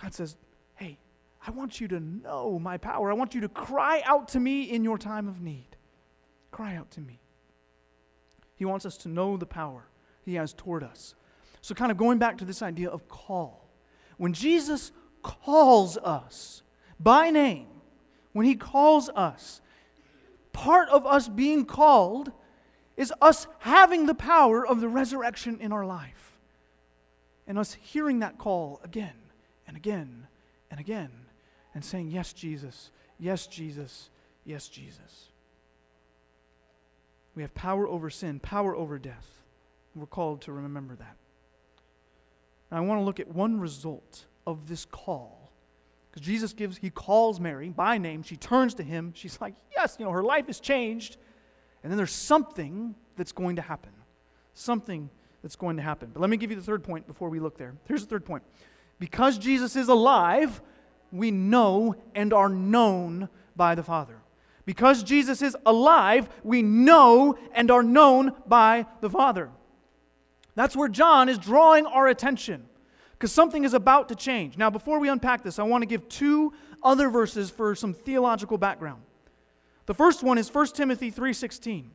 God 0.00 0.14
says, 0.14 0.36
I 1.46 1.50
want 1.50 1.80
you 1.80 1.88
to 1.88 2.00
know 2.00 2.58
my 2.58 2.78
power. 2.78 3.10
I 3.10 3.14
want 3.14 3.34
you 3.34 3.42
to 3.42 3.48
cry 3.48 4.02
out 4.06 4.28
to 4.28 4.40
me 4.40 4.62
in 4.62 4.82
your 4.82 4.96
time 4.96 5.28
of 5.28 5.42
need. 5.42 5.76
Cry 6.50 6.74
out 6.74 6.90
to 6.92 7.00
me. 7.00 7.20
He 8.56 8.64
wants 8.64 8.86
us 8.86 8.96
to 8.98 9.08
know 9.08 9.36
the 9.36 9.46
power 9.46 9.86
he 10.22 10.36
has 10.36 10.54
toward 10.54 10.82
us. 10.82 11.14
So, 11.60 11.74
kind 11.74 11.90
of 11.90 11.98
going 11.98 12.18
back 12.18 12.38
to 12.38 12.44
this 12.44 12.62
idea 12.62 12.88
of 12.88 13.08
call. 13.08 13.68
When 14.16 14.32
Jesus 14.32 14.92
calls 15.22 15.96
us 15.98 16.62
by 16.98 17.30
name, 17.30 17.66
when 18.32 18.46
he 18.46 18.54
calls 18.54 19.08
us, 19.10 19.60
part 20.52 20.88
of 20.88 21.06
us 21.06 21.28
being 21.28 21.64
called 21.66 22.32
is 22.96 23.12
us 23.20 23.46
having 23.58 24.06
the 24.06 24.14
power 24.14 24.66
of 24.66 24.80
the 24.80 24.88
resurrection 24.88 25.58
in 25.60 25.72
our 25.72 25.84
life 25.84 26.38
and 27.46 27.58
us 27.58 27.74
hearing 27.74 28.20
that 28.20 28.38
call 28.38 28.80
again 28.84 29.16
and 29.66 29.76
again 29.76 30.26
and 30.70 30.78
again 30.78 31.10
and 31.74 31.84
saying, 31.84 32.10
Yes, 32.10 32.32
Jesus, 32.32 32.90
yes, 33.18 33.46
Jesus, 33.46 34.10
yes, 34.44 34.68
Jesus. 34.68 35.28
We 37.34 37.42
have 37.42 37.54
power 37.54 37.88
over 37.88 38.10
sin, 38.10 38.38
power 38.40 38.74
over 38.76 38.98
death. 38.98 39.42
We're 39.94 40.06
called 40.06 40.42
to 40.42 40.52
remember 40.52 40.94
that. 40.96 41.16
Now, 42.70 42.78
I 42.78 42.80
want 42.80 43.00
to 43.00 43.04
look 43.04 43.20
at 43.20 43.28
one 43.28 43.60
result 43.60 44.26
of 44.46 44.68
this 44.68 44.84
call. 44.84 45.52
Because 46.10 46.26
Jesus 46.26 46.52
gives, 46.52 46.78
he 46.78 46.90
calls 46.90 47.40
Mary 47.40 47.70
by 47.70 47.98
name. 47.98 48.22
She 48.22 48.36
turns 48.36 48.74
to 48.74 48.82
him. 48.82 49.12
She's 49.16 49.40
like, 49.40 49.54
Yes, 49.76 49.96
you 49.98 50.04
know, 50.04 50.12
her 50.12 50.22
life 50.22 50.46
has 50.46 50.60
changed. 50.60 51.16
And 51.82 51.90
then 51.90 51.96
there's 51.96 52.12
something 52.12 52.94
that's 53.16 53.32
going 53.32 53.56
to 53.56 53.62
happen. 53.62 53.92
Something 54.54 55.10
that's 55.42 55.56
going 55.56 55.76
to 55.76 55.82
happen. 55.82 56.10
But 56.12 56.20
let 56.20 56.30
me 56.30 56.36
give 56.36 56.50
you 56.50 56.56
the 56.56 56.62
third 56.62 56.82
point 56.82 57.06
before 57.06 57.28
we 57.28 57.40
look 57.40 57.58
there. 57.58 57.74
Here's 57.86 58.02
the 58.02 58.08
third 58.08 58.24
point. 58.24 58.42
Because 58.98 59.36
Jesus 59.36 59.76
is 59.76 59.88
alive, 59.88 60.62
we 61.14 61.30
know 61.30 61.94
and 62.14 62.32
are 62.32 62.48
known 62.48 63.28
by 63.56 63.74
the 63.74 63.82
Father. 63.82 64.16
Because 64.66 65.02
Jesus 65.02 65.42
is 65.42 65.56
alive, 65.64 66.28
we 66.42 66.62
know 66.62 67.38
and 67.52 67.70
are 67.70 67.82
known 67.82 68.32
by 68.46 68.86
the 69.00 69.10
Father. 69.10 69.50
That's 70.54 70.76
where 70.76 70.88
John 70.88 71.28
is 71.28 71.38
drawing 71.38 71.86
our 71.86 72.08
attention 72.08 72.66
because 73.12 73.32
something 73.32 73.64
is 73.64 73.74
about 73.74 74.08
to 74.08 74.14
change. 74.14 74.56
Now, 74.56 74.70
before 74.70 74.98
we 74.98 75.08
unpack 75.08 75.42
this, 75.42 75.58
I 75.58 75.62
want 75.62 75.82
to 75.82 75.86
give 75.86 76.08
two 76.08 76.52
other 76.82 77.08
verses 77.08 77.50
for 77.50 77.74
some 77.74 77.94
theological 77.94 78.58
background. 78.58 79.02
The 79.86 79.94
first 79.94 80.22
one 80.22 80.38
is 80.38 80.48
1 80.48 80.74
Timothy 80.74 81.10
3:16. 81.10 81.90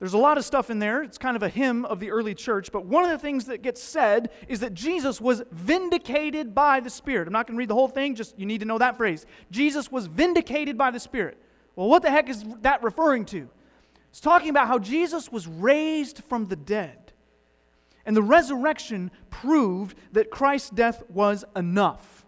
There's 0.00 0.14
a 0.14 0.18
lot 0.18 0.38
of 0.38 0.46
stuff 0.46 0.70
in 0.70 0.78
there. 0.78 1.02
It's 1.02 1.18
kind 1.18 1.36
of 1.36 1.42
a 1.42 1.50
hymn 1.50 1.84
of 1.84 2.00
the 2.00 2.10
early 2.10 2.34
church. 2.34 2.72
But 2.72 2.86
one 2.86 3.04
of 3.04 3.10
the 3.10 3.18
things 3.18 3.44
that 3.44 3.60
gets 3.60 3.82
said 3.82 4.30
is 4.48 4.60
that 4.60 4.72
Jesus 4.72 5.20
was 5.20 5.42
vindicated 5.52 6.54
by 6.54 6.80
the 6.80 6.88
Spirit. 6.88 7.28
I'm 7.28 7.34
not 7.34 7.46
going 7.46 7.56
to 7.56 7.58
read 7.58 7.68
the 7.68 7.74
whole 7.74 7.86
thing, 7.86 8.14
just 8.14 8.38
you 8.38 8.46
need 8.46 8.60
to 8.60 8.66
know 8.66 8.78
that 8.78 8.96
phrase. 8.96 9.26
Jesus 9.50 9.92
was 9.92 10.06
vindicated 10.06 10.78
by 10.78 10.90
the 10.90 10.98
Spirit. 10.98 11.36
Well, 11.76 11.88
what 11.88 12.02
the 12.02 12.10
heck 12.10 12.30
is 12.30 12.44
that 12.62 12.82
referring 12.82 13.26
to? 13.26 13.50
It's 14.08 14.20
talking 14.20 14.48
about 14.48 14.68
how 14.68 14.78
Jesus 14.78 15.30
was 15.30 15.46
raised 15.46 16.24
from 16.24 16.46
the 16.46 16.56
dead. 16.56 17.12
And 18.06 18.16
the 18.16 18.22
resurrection 18.22 19.10
proved 19.28 19.98
that 20.12 20.30
Christ's 20.30 20.70
death 20.70 21.02
was 21.10 21.44
enough. 21.54 22.24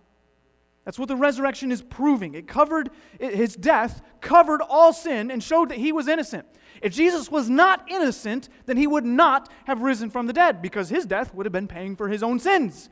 That's 0.85 0.99
what 0.99 1.09
the 1.09 1.17
resurrection 1.17 1.73
is 1.73 1.81
proving. 1.81 2.35
It 2.35 2.47
covered, 2.47 2.91
his 3.19 3.57
death 3.57 4.03
covered 4.21 4.61
all 4.61 4.93
sin 4.93 5.31
and 5.31 5.43
showed 5.43 5.71
that 5.71 5.79
he 5.79 5.93
was 5.93 6.09
innocent. 6.09 6.47
If 6.83 6.93
Jesus 6.93 7.31
was 7.31 7.49
not 7.49 7.89
innocent, 7.89 8.49
then 8.67 8.77
he 8.77 8.89
would 8.89 9.05
not 9.05 9.49
have 9.67 9.83
risen 9.83 10.11
from 10.11 10.27
the 10.27 10.33
dead 10.33 10.61
because 10.61 10.89
his 10.89 11.07
death 11.07 11.33
would 11.33 11.47
have 11.47 11.53
been 11.53 11.69
paying 11.69 11.95
for 11.95 12.09
his 12.09 12.25
own 12.25 12.41
sins. 12.41 12.91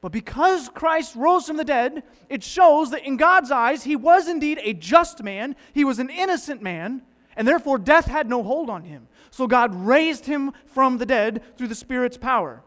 But 0.00 0.12
because 0.12 0.68
Christ 0.68 1.14
rose 1.14 1.46
from 1.46 1.56
the 1.56 1.64
dead, 1.64 2.02
it 2.28 2.42
shows 2.42 2.90
that 2.90 3.06
in 3.06 3.16
God's 3.16 3.50
eyes, 3.50 3.84
he 3.84 3.96
was 3.96 4.28
indeed 4.28 4.58
a 4.62 4.74
just 4.74 5.22
man, 5.22 5.56
he 5.72 5.84
was 5.84 6.00
an 6.00 6.10
innocent 6.10 6.60
man, 6.60 7.02
and 7.36 7.46
therefore 7.48 7.78
death 7.78 8.06
had 8.06 8.28
no 8.28 8.42
hold 8.42 8.68
on 8.68 8.82
him. 8.82 9.06
So 9.30 9.46
God 9.46 9.74
raised 9.74 10.26
him 10.26 10.52
from 10.66 10.98
the 10.98 11.06
dead 11.06 11.42
through 11.56 11.68
the 11.68 11.74
Spirit's 11.74 12.18
power. 12.18 12.62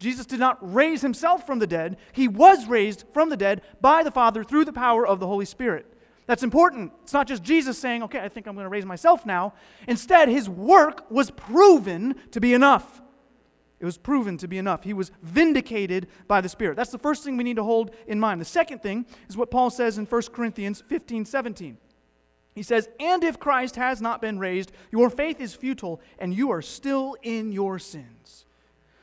Jesus 0.00 0.26
did 0.26 0.40
not 0.40 0.58
raise 0.60 1.00
himself 1.00 1.46
from 1.46 1.60
the 1.60 1.66
dead, 1.66 1.96
he 2.12 2.28
was 2.28 2.66
raised 2.66 3.04
from 3.12 3.30
the 3.30 3.36
dead 3.36 3.62
by 3.80 4.02
the 4.02 4.10
Father 4.10 4.44
through 4.44 4.64
the 4.64 4.72
power 4.72 5.06
of 5.06 5.20
the 5.20 5.26
Holy 5.26 5.46
Spirit. 5.46 5.95
That's 6.26 6.42
important. 6.42 6.92
It's 7.02 7.12
not 7.12 7.28
just 7.28 7.42
Jesus 7.42 7.78
saying, 7.78 8.02
okay, 8.04 8.20
I 8.20 8.28
think 8.28 8.46
I'm 8.46 8.54
going 8.54 8.64
to 8.64 8.70
raise 8.70 8.84
myself 8.84 9.24
now. 9.24 9.54
Instead, 9.86 10.28
his 10.28 10.48
work 10.48 11.08
was 11.10 11.30
proven 11.30 12.16
to 12.32 12.40
be 12.40 12.52
enough. 12.52 13.00
It 13.78 13.84
was 13.84 13.98
proven 13.98 14.38
to 14.38 14.48
be 14.48 14.58
enough. 14.58 14.84
He 14.84 14.94
was 14.94 15.12
vindicated 15.22 16.08
by 16.26 16.40
the 16.40 16.48
Spirit. 16.48 16.76
That's 16.76 16.90
the 16.90 16.98
first 16.98 17.22
thing 17.22 17.36
we 17.36 17.44
need 17.44 17.56
to 17.56 17.62
hold 17.62 17.94
in 18.06 18.18
mind. 18.18 18.40
The 18.40 18.46
second 18.46 18.82
thing 18.82 19.06
is 19.28 19.36
what 19.36 19.50
Paul 19.50 19.70
says 19.70 19.98
in 19.98 20.06
1 20.06 20.22
Corinthians 20.32 20.82
15 20.88 21.26
17. 21.26 21.76
He 22.54 22.62
says, 22.62 22.88
And 22.98 23.22
if 23.22 23.38
Christ 23.38 23.76
has 23.76 24.00
not 24.00 24.22
been 24.22 24.38
raised, 24.38 24.72
your 24.90 25.10
faith 25.10 25.40
is 25.40 25.54
futile, 25.54 26.00
and 26.18 26.34
you 26.34 26.50
are 26.50 26.62
still 26.62 27.16
in 27.22 27.52
your 27.52 27.78
sins. 27.78 28.46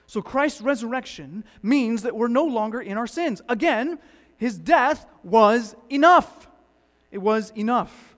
So 0.08 0.24
Christ's 0.24 0.62
resurrection 0.62 1.46
means 1.62 2.02
that 2.02 2.16
we're 2.16 2.28
no 2.28 2.46
longer 2.46 2.82
in 2.82 2.98
our 2.98 3.08
sins. 3.08 3.44
Again, 3.48 4.00
his 4.38 4.58
death 4.58 5.06
was 5.24 5.76
enough. 5.90 6.48
It 7.14 7.22
was 7.22 7.52
enough. 7.56 8.16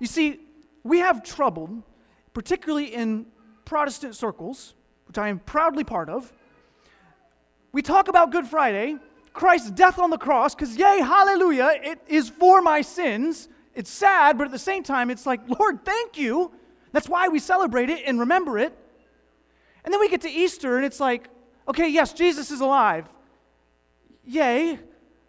You 0.00 0.06
see, 0.06 0.40
we 0.82 1.00
have 1.00 1.22
trouble, 1.22 1.84
particularly 2.32 2.86
in 2.86 3.26
Protestant 3.66 4.16
circles, 4.16 4.74
which 5.06 5.18
I 5.18 5.28
am 5.28 5.38
proudly 5.38 5.84
part 5.84 6.08
of. 6.08 6.32
We 7.72 7.82
talk 7.82 8.08
about 8.08 8.32
Good 8.32 8.46
Friday, 8.46 8.96
Christ's 9.34 9.70
death 9.70 9.98
on 9.98 10.08
the 10.08 10.16
cross, 10.16 10.54
because, 10.54 10.78
yay, 10.78 11.02
hallelujah, 11.02 11.72
it 11.82 12.00
is 12.08 12.30
for 12.30 12.62
my 12.62 12.80
sins. 12.80 13.50
It's 13.74 13.90
sad, 13.90 14.38
but 14.38 14.46
at 14.46 14.50
the 14.50 14.58
same 14.58 14.82
time, 14.82 15.10
it's 15.10 15.26
like, 15.26 15.46
Lord, 15.60 15.84
thank 15.84 16.16
you. 16.16 16.52
That's 16.92 17.10
why 17.10 17.28
we 17.28 17.38
celebrate 17.38 17.90
it 17.90 18.02
and 18.06 18.18
remember 18.18 18.58
it. 18.58 18.74
And 19.84 19.92
then 19.92 20.00
we 20.00 20.08
get 20.08 20.22
to 20.22 20.30
Easter 20.30 20.78
and 20.78 20.86
it's 20.86 21.00
like, 21.00 21.28
okay, 21.68 21.88
yes, 21.88 22.14
Jesus 22.14 22.50
is 22.50 22.62
alive. 22.62 23.10
Yay. 24.24 24.78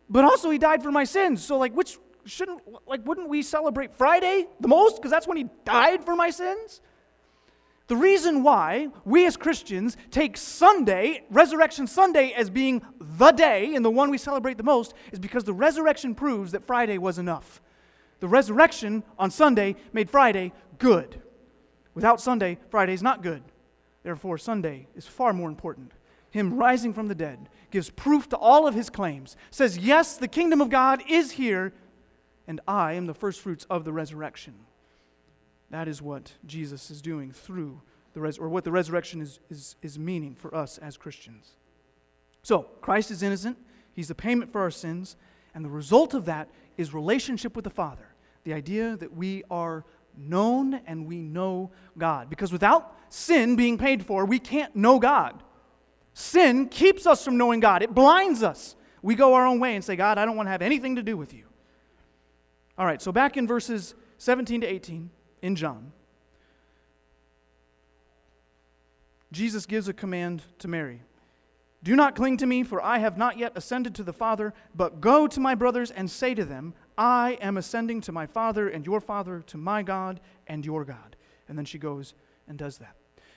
But 0.10 0.24
also 0.24 0.50
he 0.50 0.58
died 0.58 0.82
for 0.82 0.92
my 0.92 1.04
sins. 1.04 1.44
So 1.44 1.58
like 1.58 1.74
which 1.74 1.98
shouldn't 2.28 2.62
like 2.88 3.06
wouldn't 3.06 3.30
we 3.30 3.42
celebrate 3.42 3.94
Friday 3.94 4.48
the 4.60 4.68
most 4.68 4.98
because 4.98 5.12
that's 5.12 5.28
when 5.28 5.38
he 5.38 5.46
died 5.66 6.04
for 6.04 6.16
my 6.16 6.30
sins? 6.30 6.82
The 7.88 7.96
reason 7.96 8.44
why 8.44 8.90
we 9.06 9.26
as 9.26 9.38
Christians 9.38 9.96
take 10.12 10.36
Sunday, 10.36 11.24
Resurrection 11.30 11.88
Sunday, 11.88 12.34
as 12.34 12.50
being 12.50 12.82
the 13.00 13.32
day 13.32 13.76
and 13.76 13.86
the 13.86 13.90
one 13.90 14.10
we 14.10 14.18
celebrate 14.18 14.58
the 14.58 14.64
most 14.64 14.94
is 15.14 15.20
because 15.20 15.46
the 15.46 15.54
resurrection 15.54 16.14
proves 16.14 16.52
that 16.52 16.68
Friday 16.68 16.98
was 16.98 17.18
enough. 17.18 17.62
The 18.20 18.28
resurrection 18.28 19.04
on 19.18 19.32
Sunday 19.32 19.78
made 19.94 20.10
Friday 20.10 20.52
good. 20.80 21.22
Without 21.94 22.20
Sunday, 22.20 22.58
Friday 22.70 22.94
is 22.94 23.02
not 23.02 23.24
good. 23.24 23.42
Therefore, 24.04 24.38
Sunday 24.38 24.88
is 24.96 25.08
far 25.08 25.32
more 25.32 25.50
important. 25.50 25.94
Him 26.30 26.56
rising 26.56 26.94
from 26.94 27.08
the 27.08 27.16
dead 27.16 27.50
gives 27.72 27.90
proof 27.90 28.28
to 28.30 28.38
all 28.38 28.68
of 28.68 28.76
his 28.76 28.90
claims, 28.90 29.38
says, 29.50 29.78
Yes, 29.78 30.18
the 30.18 30.28
kingdom 30.28 30.62
of 30.62 30.70
God 30.70 31.02
is 31.10 31.32
here, 31.32 31.74
and 32.48 32.62
I 32.68 32.94
am 32.94 33.06
the 33.06 33.14
firstfruits 33.14 33.66
of 33.70 33.84
the 33.84 33.94
resurrection. 33.94 34.54
That 35.70 35.88
is 35.88 36.02
what 36.02 36.34
Jesus 36.46 36.90
is 36.90 37.02
doing 37.02 37.32
through 37.32 37.82
the 38.14 38.22
res- 38.22 38.38
or 38.38 38.50
what 38.50 38.64
the 38.64 38.72
resurrection 38.72 39.22
is, 39.22 39.40
is, 39.50 39.76
is 39.82 40.00
meaning 40.00 40.34
for 40.34 40.56
us 40.56 40.78
as 40.78 40.98
Christians. 40.98 41.52
So, 42.42 42.64
Christ 42.82 43.12
is 43.12 43.22
innocent, 43.22 43.58
he's 43.94 44.08
the 44.08 44.16
payment 44.16 44.52
for 44.52 44.62
our 44.62 44.72
sins, 44.72 45.18
and 45.54 45.66
the 45.66 45.70
result 45.70 46.14
of 46.14 46.26
that 46.26 46.50
is 46.78 46.94
relationship 46.94 47.56
with 47.56 47.64
the 47.64 47.70
Father. 47.70 48.08
The 48.46 48.54
idea 48.54 48.96
that 48.96 49.14
we 49.14 49.44
are 49.52 49.84
known 50.18 50.76
and 50.86 51.06
we 51.06 51.22
know 51.22 51.72
God. 51.98 52.30
Because 52.30 52.52
without 52.52 52.96
sin 53.10 53.56
being 53.56 53.78
paid 53.78 54.06
for, 54.06 54.26
we 54.26 54.40
can't 54.40 54.76
know 54.76 55.00
God. 55.00 55.44
Sin 56.14 56.68
keeps 56.68 57.06
us 57.06 57.24
from 57.24 57.38
knowing 57.38 57.60
God, 57.60 57.84
it 57.84 57.94
blinds 57.94 58.42
us. 58.42 58.76
We 59.02 59.16
go 59.16 59.36
our 59.36 59.46
own 59.46 59.60
way 59.60 59.76
and 59.76 59.84
say, 59.84 59.96
God, 59.96 60.18
I 60.18 60.26
don't 60.26 60.36
want 60.36 60.48
to 60.48 60.52
have 60.52 60.62
anything 60.62 60.96
to 60.96 61.04
do 61.04 61.16
with 61.16 61.34
you. 61.34 61.46
All 62.78 62.86
right, 62.86 63.02
so 63.02 63.12
back 63.12 63.38
in 63.38 63.48
verses 63.48 63.96
17 64.20 64.62
to 64.62 64.68
18 64.68 65.10
in 65.42 65.56
John, 65.56 65.92
Jesus 69.32 69.66
gives 69.66 69.88
a 69.88 69.94
command 69.94 70.44
to 70.60 70.68
Mary 70.68 71.02
Do 71.84 71.96
not 71.96 72.16
cling 72.16 72.38
to 72.38 72.46
me, 72.46 72.64
for 72.64 72.82
I 72.82 73.00
have 73.00 73.18
not 73.18 73.38
yet 73.38 73.54
ascended 73.56 73.96
to 73.96 74.04
the 74.04 74.14
Father, 74.14 74.54
but 74.76 75.02
go 75.02 75.28
to 75.28 75.40
my 75.40 75.56
brothers 75.56 75.92
and 75.92 76.10
say 76.10 76.34
to 76.34 76.46
them, 76.46 76.74
I 76.98 77.38
am 77.42 77.58
ascending 77.58 78.02
to 78.02 78.12
my 78.12 78.26
Father 78.26 78.70
and 78.70 78.86
your 78.86 79.02
Father, 79.02 79.42
to 79.48 79.58
my 79.58 79.84
God 79.84 80.20
and 80.48 80.66
your 80.66 80.86
God. 80.86 81.16
And 81.48 81.58
then 81.58 81.66
she 81.66 81.78
goes 81.78 82.14
and 82.48 82.58
does 82.58 82.78
that. 82.78 82.96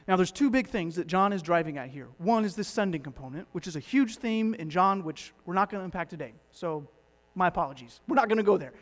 Now, 0.08 0.16
there's 0.16 0.32
two 0.32 0.50
big 0.50 0.66
things 0.66 0.96
that 0.96 1.06
John 1.06 1.32
is 1.32 1.42
driving 1.42 1.78
at 1.78 1.90
here. 1.90 2.08
One 2.18 2.44
is 2.44 2.56
this 2.56 2.68
sending 2.68 3.02
component, 3.02 3.46
which 3.52 3.66
is 3.66 3.76
a 3.76 3.80
huge 3.80 4.16
theme 4.16 4.54
in 4.54 4.70
John, 4.70 5.04
which 5.04 5.32
we're 5.44 5.54
not 5.54 5.70
going 5.70 5.80
to 5.80 5.84
unpack 5.84 6.08
today. 6.08 6.32
So, 6.50 6.88
my 7.34 7.48
apologies. 7.48 8.00
We're 8.08 8.16
not 8.16 8.28
going 8.28 8.38
to 8.38 8.44
go 8.44 8.56
there. 8.56 8.72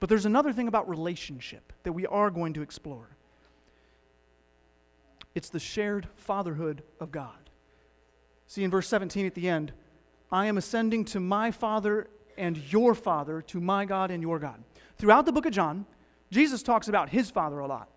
But 0.00 0.08
there's 0.08 0.26
another 0.26 0.52
thing 0.52 0.66
about 0.66 0.88
relationship 0.88 1.72
that 1.82 1.92
we 1.92 2.06
are 2.06 2.30
going 2.30 2.54
to 2.54 2.62
explore 2.62 3.16
it's 5.32 5.48
the 5.48 5.60
shared 5.60 6.08
fatherhood 6.16 6.82
of 6.98 7.12
God. 7.12 7.50
See, 8.48 8.64
in 8.64 8.70
verse 8.70 8.88
17 8.88 9.26
at 9.26 9.34
the 9.36 9.48
end, 9.48 9.72
I 10.32 10.46
am 10.46 10.58
ascending 10.58 11.04
to 11.06 11.20
my 11.20 11.52
Father 11.52 12.08
and 12.36 12.56
your 12.72 12.96
Father, 12.96 13.40
to 13.42 13.60
my 13.60 13.84
God 13.84 14.10
and 14.10 14.22
your 14.22 14.40
God. 14.40 14.62
Throughout 14.98 15.26
the 15.26 15.32
book 15.32 15.46
of 15.46 15.52
John, 15.52 15.86
Jesus 16.32 16.64
talks 16.64 16.88
about 16.88 17.10
his 17.10 17.30
Father 17.30 17.60
a 17.60 17.66
lot. 17.68 17.88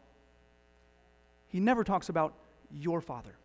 He 1.47 1.59
never 1.59 1.83
talks 1.83 2.09
about 2.09 2.35
your 2.71 3.01
Father. 3.01 3.35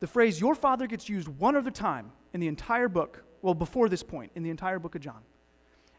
The 0.00 0.06
phrase 0.06 0.40
your 0.40 0.54
Father 0.54 0.86
gets 0.86 1.08
used 1.08 1.28
one 1.28 1.54
other 1.54 1.70
time 1.70 2.10
in 2.32 2.40
the 2.40 2.48
entire 2.48 2.88
book, 2.88 3.22
well, 3.42 3.54
before 3.54 3.88
this 3.88 4.02
point, 4.02 4.32
in 4.34 4.42
the 4.42 4.50
entire 4.50 4.78
book 4.78 4.94
of 4.94 5.00
John. 5.00 5.20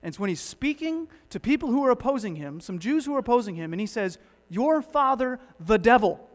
And 0.01 0.09
it's 0.09 0.19
when 0.19 0.29
he's 0.29 0.41
speaking 0.41 1.07
to 1.29 1.39
people 1.39 1.69
who 1.69 1.85
are 1.85 1.91
opposing 1.91 2.35
him, 2.35 2.59
some 2.59 2.79
Jews 2.79 3.05
who 3.05 3.15
are 3.15 3.19
opposing 3.19 3.55
him, 3.55 3.73
and 3.73 3.79
he 3.79 3.85
says, 3.85 4.17
Your 4.49 4.81
father, 4.81 5.39
the 5.59 5.77
devil. 5.77 6.27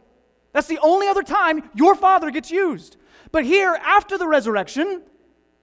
That's 0.52 0.68
the 0.68 0.78
only 0.82 1.08
other 1.08 1.22
time 1.22 1.68
your 1.74 1.94
father 1.94 2.30
gets 2.30 2.50
used. 2.50 2.96
But 3.32 3.44
here, 3.44 3.78
after 3.84 4.16
the 4.16 4.28
resurrection, 4.28 5.02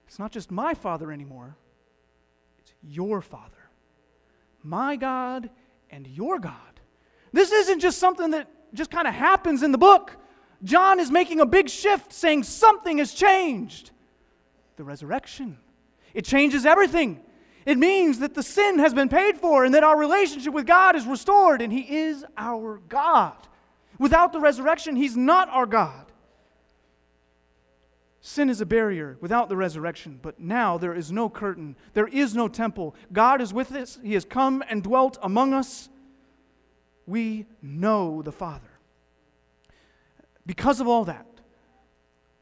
it's 0.06 0.18
not 0.18 0.30
just 0.30 0.50
my 0.50 0.74
father 0.74 1.10
anymore, 1.10 1.56
it's 2.58 2.72
your 2.82 3.20
father. 3.20 3.50
My 4.62 4.96
God 4.96 5.50
and 5.90 6.06
your 6.06 6.38
God. 6.38 6.80
This 7.32 7.52
isn't 7.52 7.80
just 7.80 7.98
something 7.98 8.30
that 8.30 8.48
just 8.72 8.90
kind 8.90 9.06
of 9.06 9.14
happens 9.14 9.62
in 9.62 9.72
the 9.72 9.78
book. 9.78 10.16
John 10.62 10.98
is 10.98 11.10
making 11.10 11.40
a 11.40 11.46
big 11.46 11.68
shift, 11.68 12.12
saying 12.12 12.44
something 12.44 12.98
has 12.98 13.12
changed. 13.12 13.90
The 14.76 14.84
resurrection. 14.84 15.58
It 16.14 16.24
changes 16.24 16.64
everything. 16.64 17.20
It 17.66 17.78
means 17.78 18.18
that 18.18 18.34
the 18.34 18.42
sin 18.42 18.78
has 18.78 18.92
been 18.92 19.08
paid 19.08 19.38
for 19.38 19.64
and 19.64 19.74
that 19.74 19.84
our 19.84 19.98
relationship 19.98 20.52
with 20.52 20.66
God 20.66 20.96
is 20.96 21.06
restored, 21.06 21.62
and 21.62 21.72
He 21.72 21.96
is 21.96 22.24
our 22.36 22.80
God. 22.88 23.36
Without 23.98 24.32
the 24.32 24.40
resurrection, 24.40 24.96
He's 24.96 25.16
not 25.16 25.48
our 25.48 25.66
God. 25.66 26.04
Sin 28.20 28.48
is 28.48 28.62
a 28.62 28.66
barrier 28.66 29.18
without 29.20 29.50
the 29.50 29.56
resurrection, 29.56 30.18
but 30.22 30.40
now 30.40 30.78
there 30.78 30.94
is 30.94 31.12
no 31.12 31.28
curtain. 31.28 31.76
There 31.92 32.06
is 32.06 32.34
no 32.34 32.48
temple. 32.48 32.94
God 33.12 33.42
is 33.42 33.52
with 33.52 33.70
us. 33.72 33.98
He 34.02 34.14
has 34.14 34.24
come 34.24 34.64
and 34.68 34.82
dwelt 34.82 35.18
among 35.22 35.52
us. 35.52 35.90
We 37.06 37.44
know 37.60 38.22
the 38.22 38.32
Father. 38.32 38.70
Because 40.46 40.80
of 40.80 40.88
all 40.88 41.04
that, 41.04 41.26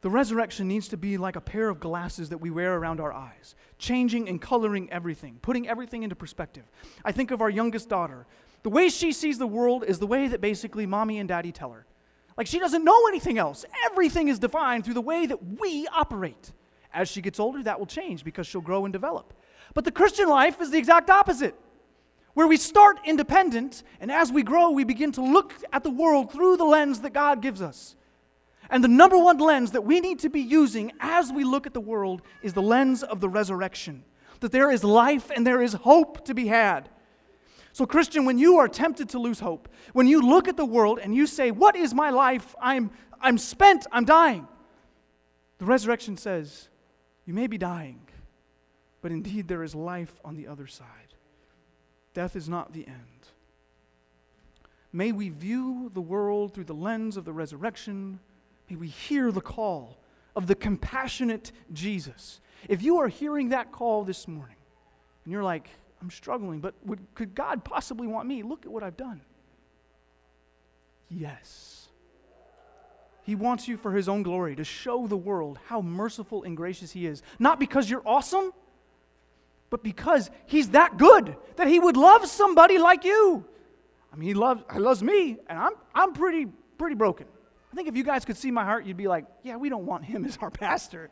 the 0.03 0.11
resurrection 0.11 0.69
needs 0.69 0.89
to 0.89 0.97
be 0.97 1.17
like 1.17 1.37
a 1.37 1.41
pair 1.41 1.69
of 1.69 1.81
glasses 1.81 2.29
that 2.29 2.39
we 2.39 2.51
wear 2.51 2.77
around 2.77 3.01
our 3.01 3.13
eyes, 3.13 3.55
changing 3.79 4.29
and 4.29 4.43
coloring 4.43 4.91
everything, 4.91 5.39
putting 5.43 5.69
everything 5.69 6.03
into 6.03 6.17
perspective. 6.17 6.65
I 7.05 7.13
think 7.13 7.31
of 7.31 7.41
our 7.41 7.49
youngest 7.49 7.89
daughter. 7.89 8.27
The 8.65 8.71
way 8.71 8.89
she 8.89 9.13
sees 9.13 9.39
the 9.39 9.47
world 9.47 9.85
is 9.85 10.01
the 10.01 10.07
way 10.07 10.27
that 10.27 10.41
basically 10.41 10.87
mommy 10.87 11.19
and 11.19 11.29
daddy 11.29 11.53
tell 11.53 11.71
her. 11.71 11.87
Like 12.37 12.49
she 12.49 12.59
doesn't 12.59 12.85
know 12.85 13.07
anything 13.07 13.39
else. 13.39 13.65
Everything 13.87 14.27
is 14.27 14.41
defined 14.41 14.85
through 14.85 14.95
the 14.95 15.01
way 15.01 15.25
that 15.27 15.61
we 15.61 15.87
operate. 15.87 16.53
As 16.93 17.09
she 17.09 17.23
gets 17.23 17.39
older, 17.39 17.63
that 17.63 17.79
will 17.79 17.87
change 17.87 18.25
because 18.25 18.47
she'll 18.47 18.61
grow 18.61 18.85
and 18.85 18.93
develop. 18.93 19.33
But 19.73 19.85
the 19.85 19.93
Christian 19.93 20.29
life 20.29 20.61
is 20.61 20.71
the 20.71 20.79
exact 20.79 21.11
opposite, 21.11 21.55
where 22.35 22.47
we 22.47 22.57
start 22.57 22.99
independent, 23.05 23.83
and 24.01 24.11
as 24.11 24.33
we 24.33 24.43
grow, 24.43 24.71
we 24.71 24.85
begin 24.85 25.13
to 25.13 25.23
look 25.23 25.55
at 25.73 25.85
the 25.85 25.91
world 25.91 26.33
through 26.33 26.57
the 26.57 26.65
lens 26.65 27.01
that 27.01 27.13
God 27.13 27.41
gives 27.41 27.63
us. 27.63 27.95
And 28.71 28.83
the 28.83 28.89
number 28.89 29.19
one 29.19 29.39
lens 29.39 29.73
that 29.73 29.85
we 29.85 30.01
need 30.01 30.19
to 30.21 30.31
be 30.31 30.41
using 30.41 30.93
as 31.01 31.33
we 31.33 31.45
look 31.45 31.67
at 31.67 31.75
the 31.75 31.81
world 31.81 32.23
is 32.43 32.53
the 32.55 32.63
lens 32.63 33.03
of 33.03 33.21
the 33.21 33.29
resurrection 33.29 34.05
that 34.43 34.53
there 34.53 34.71
is 34.71 34.85
life 34.85 35.31
and 35.35 35.47
there 35.47 35.63
is 35.63 35.73
hope 35.73 36.25
to 36.27 36.35
be 36.35 36.49
had. 36.49 36.91
So, 37.73 37.87
Christian, 37.87 38.27
when 38.27 38.39
you 38.39 38.59
are 38.59 38.69
tempted 38.69 39.09
to 39.11 39.19
lose 39.19 39.41
hope, 39.41 39.69
when 39.95 40.07
you 40.07 40.21
look 40.21 40.47
at 40.47 40.59
the 40.59 40.65
world 40.65 40.99
and 41.03 41.15
you 41.15 41.27
say, 41.27 41.51
What 41.51 41.75
is 41.75 41.95
my 41.95 42.11
life? 42.11 42.55
I'm, 42.61 42.91
I'm 43.21 43.39
spent, 43.39 43.87
I'm 43.91 44.05
dying. 44.05 44.47
The 45.59 45.65
resurrection 45.65 46.19
says, 46.19 46.69
You 47.25 47.33
may 47.33 47.47
be 47.47 47.57
dying, 47.57 48.01
but 49.01 49.11
indeed 49.11 49.49
there 49.49 49.63
is 49.63 49.75
life 49.75 50.21
on 50.23 50.37
the 50.37 50.49
other 50.49 50.67
side. 50.67 51.15
Death 52.13 52.37
is 52.37 52.49
not 52.49 52.75
the 52.75 52.87
end. 52.87 52.99
May 54.93 55.13
we 55.13 55.31
view 55.31 55.91
the 55.95 56.03
world 56.03 56.53
through 56.53 56.65
the 56.65 56.75
lens 56.75 57.17
of 57.17 57.25
the 57.25 57.33
resurrection 57.33 58.21
May 58.73 58.77
we 58.77 58.89
hear 58.89 59.31
the 59.31 59.43
call 59.43 59.99
of 60.35 60.47
the 60.47 60.55
compassionate 60.55 61.53
Jesus. 61.75 62.41
If 62.71 62.83
you 62.83 63.01
are 63.01 63.09
hearing 63.09 63.51
that 63.51 63.71
call 63.71 64.03
this 64.03 64.27
morning 64.27 64.57
and 65.25 65.33
you're 65.33 65.43
like, 65.43 65.69
I'm 66.01 66.11
struggling, 66.11 66.61
but 66.61 66.73
would, 66.87 67.01
could 67.15 67.35
God 67.35 67.65
possibly 67.65 68.07
want 68.07 68.27
me? 68.27 68.43
Look 68.43 68.65
at 68.65 68.73
what 68.73 68.83
I've 68.83 68.97
done. 68.97 69.21
Yes. 71.11 71.89
He 73.25 73.35
wants 73.35 73.69
you 73.69 73.77
for 73.77 73.93
His 73.93 74.09
own 74.09 74.23
glory, 74.23 74.57
to 74.57 74.65
show 74.65 75.07
the 75.07 75.19
world 75.19 75.59
how 75.67 75.83
merciful 75.83 76.43
and 76.45 76.57
gracious 76.57 76.93
He 76.93 77.07
is. 77.07 77.23
Not 77.39 77.61
because 77.61 77.91
you're 77.91 78.03
awesome, 78.07 78.53
but 79.69 79.85
because 79.85 80.31
He's 80.47 80.71
that 80.71 80.97
good 80.97 81.37
that 81.57 81.67
He 81.69 81.79
would 81.79 81.99
love 81.99 82.27
somebody 82.27 82.79
like 82.79 83.05
you. 83.05 83.45
I 84.11 84.17
mean, 84.17 84.29
He 84.29 84.35
loves, 84.35 84.63
he 84.73 84.79
loves 84.79 85.03
me, 85.03 85.37
and 85.47 85.59
I'm, 85.59 85.73
I'm 85.95 86.15
pretty, 86.15 86.47
pretty 86.79 86.95
broken. 86.95 87.27
I 87.73 87.75
think 87.75 87.89
if 87.89 87.97
you 87.97 88.05
guys 88.05 88.27
could 88.27 88.37
see 88.37 88.51
my 88.51 88.65
heart, 88.65 88.85
you'd 88.85 88.99
be 88.99 89.09
like, 89.09 89.25
yeah, 89.43 89.57
we 89.57 89.71
don't 89.71 89.87
want 89.87 90.05
Him 90.05 90.27
as 90.27 90.37
our 90.43 90.51
pastor. 90.51 91.09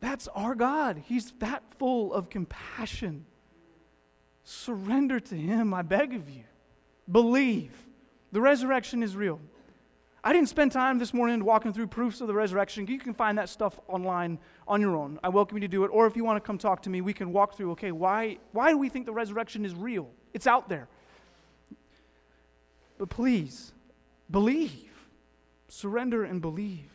That's 0.00 0.26
our 0.28 0.54
God. 0.56 1.02
He's 1.06 1.32
that 1.38 1.62
full 1.78 2.12
of 2.12 2.28
compassion. 2.28 3.24
Surrender 4.42 5.20
to 5.20 5.34
Him, 5.36 5.72
I 5.72 5.82
beg 5.82 6.14
of 6.14 6.28
you. 6.28 6.44
Believe. 7.10 7.72
The 8.32 8.40
resurrection 8.40 9.02
is 9.04 9.14
real. 9.14 9.40
I 10.24 10.32
didn't 10.32 10.48
spend 10.48 10.72
time 10.72 10.98
this 10.98 11.14
morning 11.14 11.44
walking 11.44 11.72
through 11.72 11.86
proofs 11.86 12.20
of 12.20 12.26
the 12.26 12.34
resurrection. 12.34 12.84
You 12.88 12.98
can 12.98 13.14
find 13.14 13.38
that 13.38 13.48
stuff 13.48 13.78
online 13.86 14.40
on 14.66 14.80
your 14.80 14.96
own. 14.96 15.20
I 15.22 15.28
welcome 15.28 15.56
you 15.56 15.60
to 15.60 15.68
do 15.68 15.84
it. 15.84 15.88
Or 15.88 16.08
if 16.08 16.16
you 16.16 16.24
want 16.24 16.42
to 16.42 16.44
come 16.44 16.58
talk 16.58 16.82
to 16.82 16.90
me, 16.90 17.00
we 17.00 17.12
can 17.12 17.32
walk 17.32 17.56
through 17.56 17.70
okay, 17.72 17.92
why, 17.92 18.38
why 18.50 18.70
do 18.70 18.78
we 18.78 18.88
think 18.88 19.06
the 19.06 19.12
resurrection 19.12 19.64
is 19.64 19.72
real? 19.72 20.10
It's 20.34 20.48
out 20.48 20.68
there. 20.68 20.88
But 22.98 23.08
please, 23.08 23.72
believe. 24.28 24.85
Surrender 25.68 26.24
and 26.24 26.40
believe. 26.40 26.90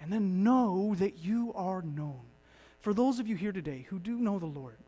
And 0.00 0.12
then 0.12 0.42
know 0.42 0.94
that 0.98 1.18
you 1.18 1.52
are 1.54 1.82
known. 1.82 2.22
For 2.80 2.94
those 2.94 3.18
of 3.18 3.28
you 3.28 3.36
here 3.36 3.52
today 3.52 3.86
who 3.90 3.98
do 3.98 4.18
know 4.18 4.38
the 4.38 4.46
Lord, 4.46 4.78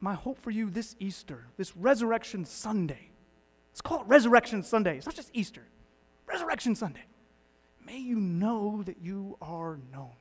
my 0.00 0.14
hope 0.14 0.38
for 0.38 0.50
you 0.50 0.70
this 0.70 0.96
Easter, 0.98 1.46
this 1.56 1.76
Resurrection 1.76 2.44
Sunday, 2.44 3.10
let's 3.70 3.80
call 3.82 4.00
it 4.00 4.06
Resurrection 4.06 4.62
Sunday. 4.62 4.96
It's 4.96 5.06
not 5.06 5.14
just 5.14 5.30
Easter, 5.34 5.62
Resurrection 6.26 6.74
Sunday. 6.74 7.04
May 7.84 7.98
you 7.98 8.16
know 8.16 8.82
that 8.84 9.02
you 9.02 9.36
are 9.42 9.78
known. 9.92 10.12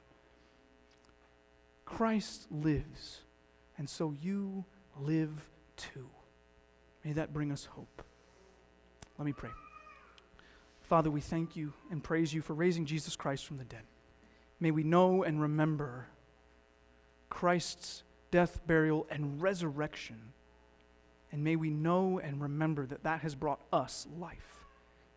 Christ 1.85 2.47
lives, 2.51 3.21
and 3.77 3.89
so 3.89 4.13
you 4.21 4.65
live 4.99 5.49
too. 5.77 6.09
May 7.05 7.13
that 7.13 7.33
bring 7.33 7.51
us 7.51 7.65
hope. 7.65 8.03
Let 9.17 9.25
me 9.25 9.33
pray. 9.33 9.49
Father, 10.83 11.09
we 11.09 11.21
thank 11.21 11.55
you 11.55 11.73
and 11.89 12.03
praise 12.03 12.33
you 12.33 12.41
for 12.41 12.53
raising 12.53 12.85
Jesus 12.85 13.15
Christ 13.15 13.45
from 13.45 13.57
the 13.57 13.63
dead. 13.63 13.83
May 14.59 14.71
we 14.71 14.83
know 14.83 15.23
and 15.23 15.41
remember 15.41 16.07
Christ's 17.29 18.03
death, 18.31 18.61
burial, 18.67 19.07
and 19.09 19.41
resurrection. 19.41 20.33
And 21.31 21.43
may 21.43 21.55
we 21.55 21.69
know 21.69 22.19
and 22.19 22.41
remember 22.41 22.85
that 22.85 23.03
that 23.03 23.21
has 23.21 23.33
brought 23.33 23.59
us 23.71 24.07
life. 24.19 24.65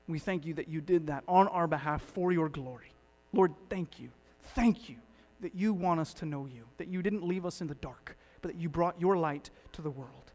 We 0.08 0.18
thank 0.18 0.46
you 0.46 0.54
that 0.54 0.68
you 0.68 0.80
did 0.80 1.08
that 1.08 1.24
on 1.26 1.48
our 1.48 1.66
behalf 1.66 2.00
for 2.00 2.32
your 2.32 2.48
glory. 2.48 2.92
Lord, 3.32 3.52
thank 3.68 3.98
you. 3.98 4.10
Thank 4.54 4.88
you 4.88 4.96
that 5.40 5.54
you 5.54 5.74
want 5.74 6.00
us 6.00 6.14
to 6.14 6.26
know 6.26 6.46
you, 6.46 6.64
that 6.78 6.88
you 6.88 7.02
didn't 7.02 7.26
leave 7.26 7.44
us 7.44 7.60
in 7.60 7.66
the 7.66 7.74
dark, 7.74 8.16
but 8.40 8.52
that 8.52 8.60
you 8.60 8.68
brought 8.68 9.00
your 9.00 9.16
light 9.16 9.50
to 9.72 9.82
the 9.82 9.90
world. 9.90 10.32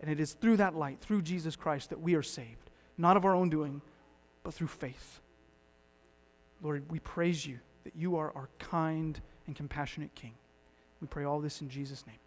And 0.00 0.10
it 0.10 0.20
is 0.20 0.34
through 0.34 0.58
that 0.58 0.76
light, 0.76 1.00
through 1.00 1.22
Jesus 1.22 1.56
Christ, 1.56 1.90
that 1.90 2.00
we 2.00 2.14
are 2.14 2.22
saved, 2.22 2.70
not 2.96 3.16
of 3.16 3.24
our 3.24 3.34
own 3.34 3.50
doing, 3.50 3.82
but 4.42 4.54
through 4.54 4.68
faith. 4.68 5.20
Lord, 6.62 6.90
we 6.90 6.98
praise 6.98 7.46
you 7.46 7.58
that 7.84 7.94
you 7.96 8.16
are 8.16 8.32
our 8.34 8.48
kind 8.58 9.20
and 9.46 9.54
compassionate 9.54 10.14
King. 10.14 10.34
We 11.00 11.06
pray 11.06 11.24
all 11.24 11.40
this 11.40 11.60
in 11.60 11.68
Jesus' 11.68 12.06
name. 12.06 12.18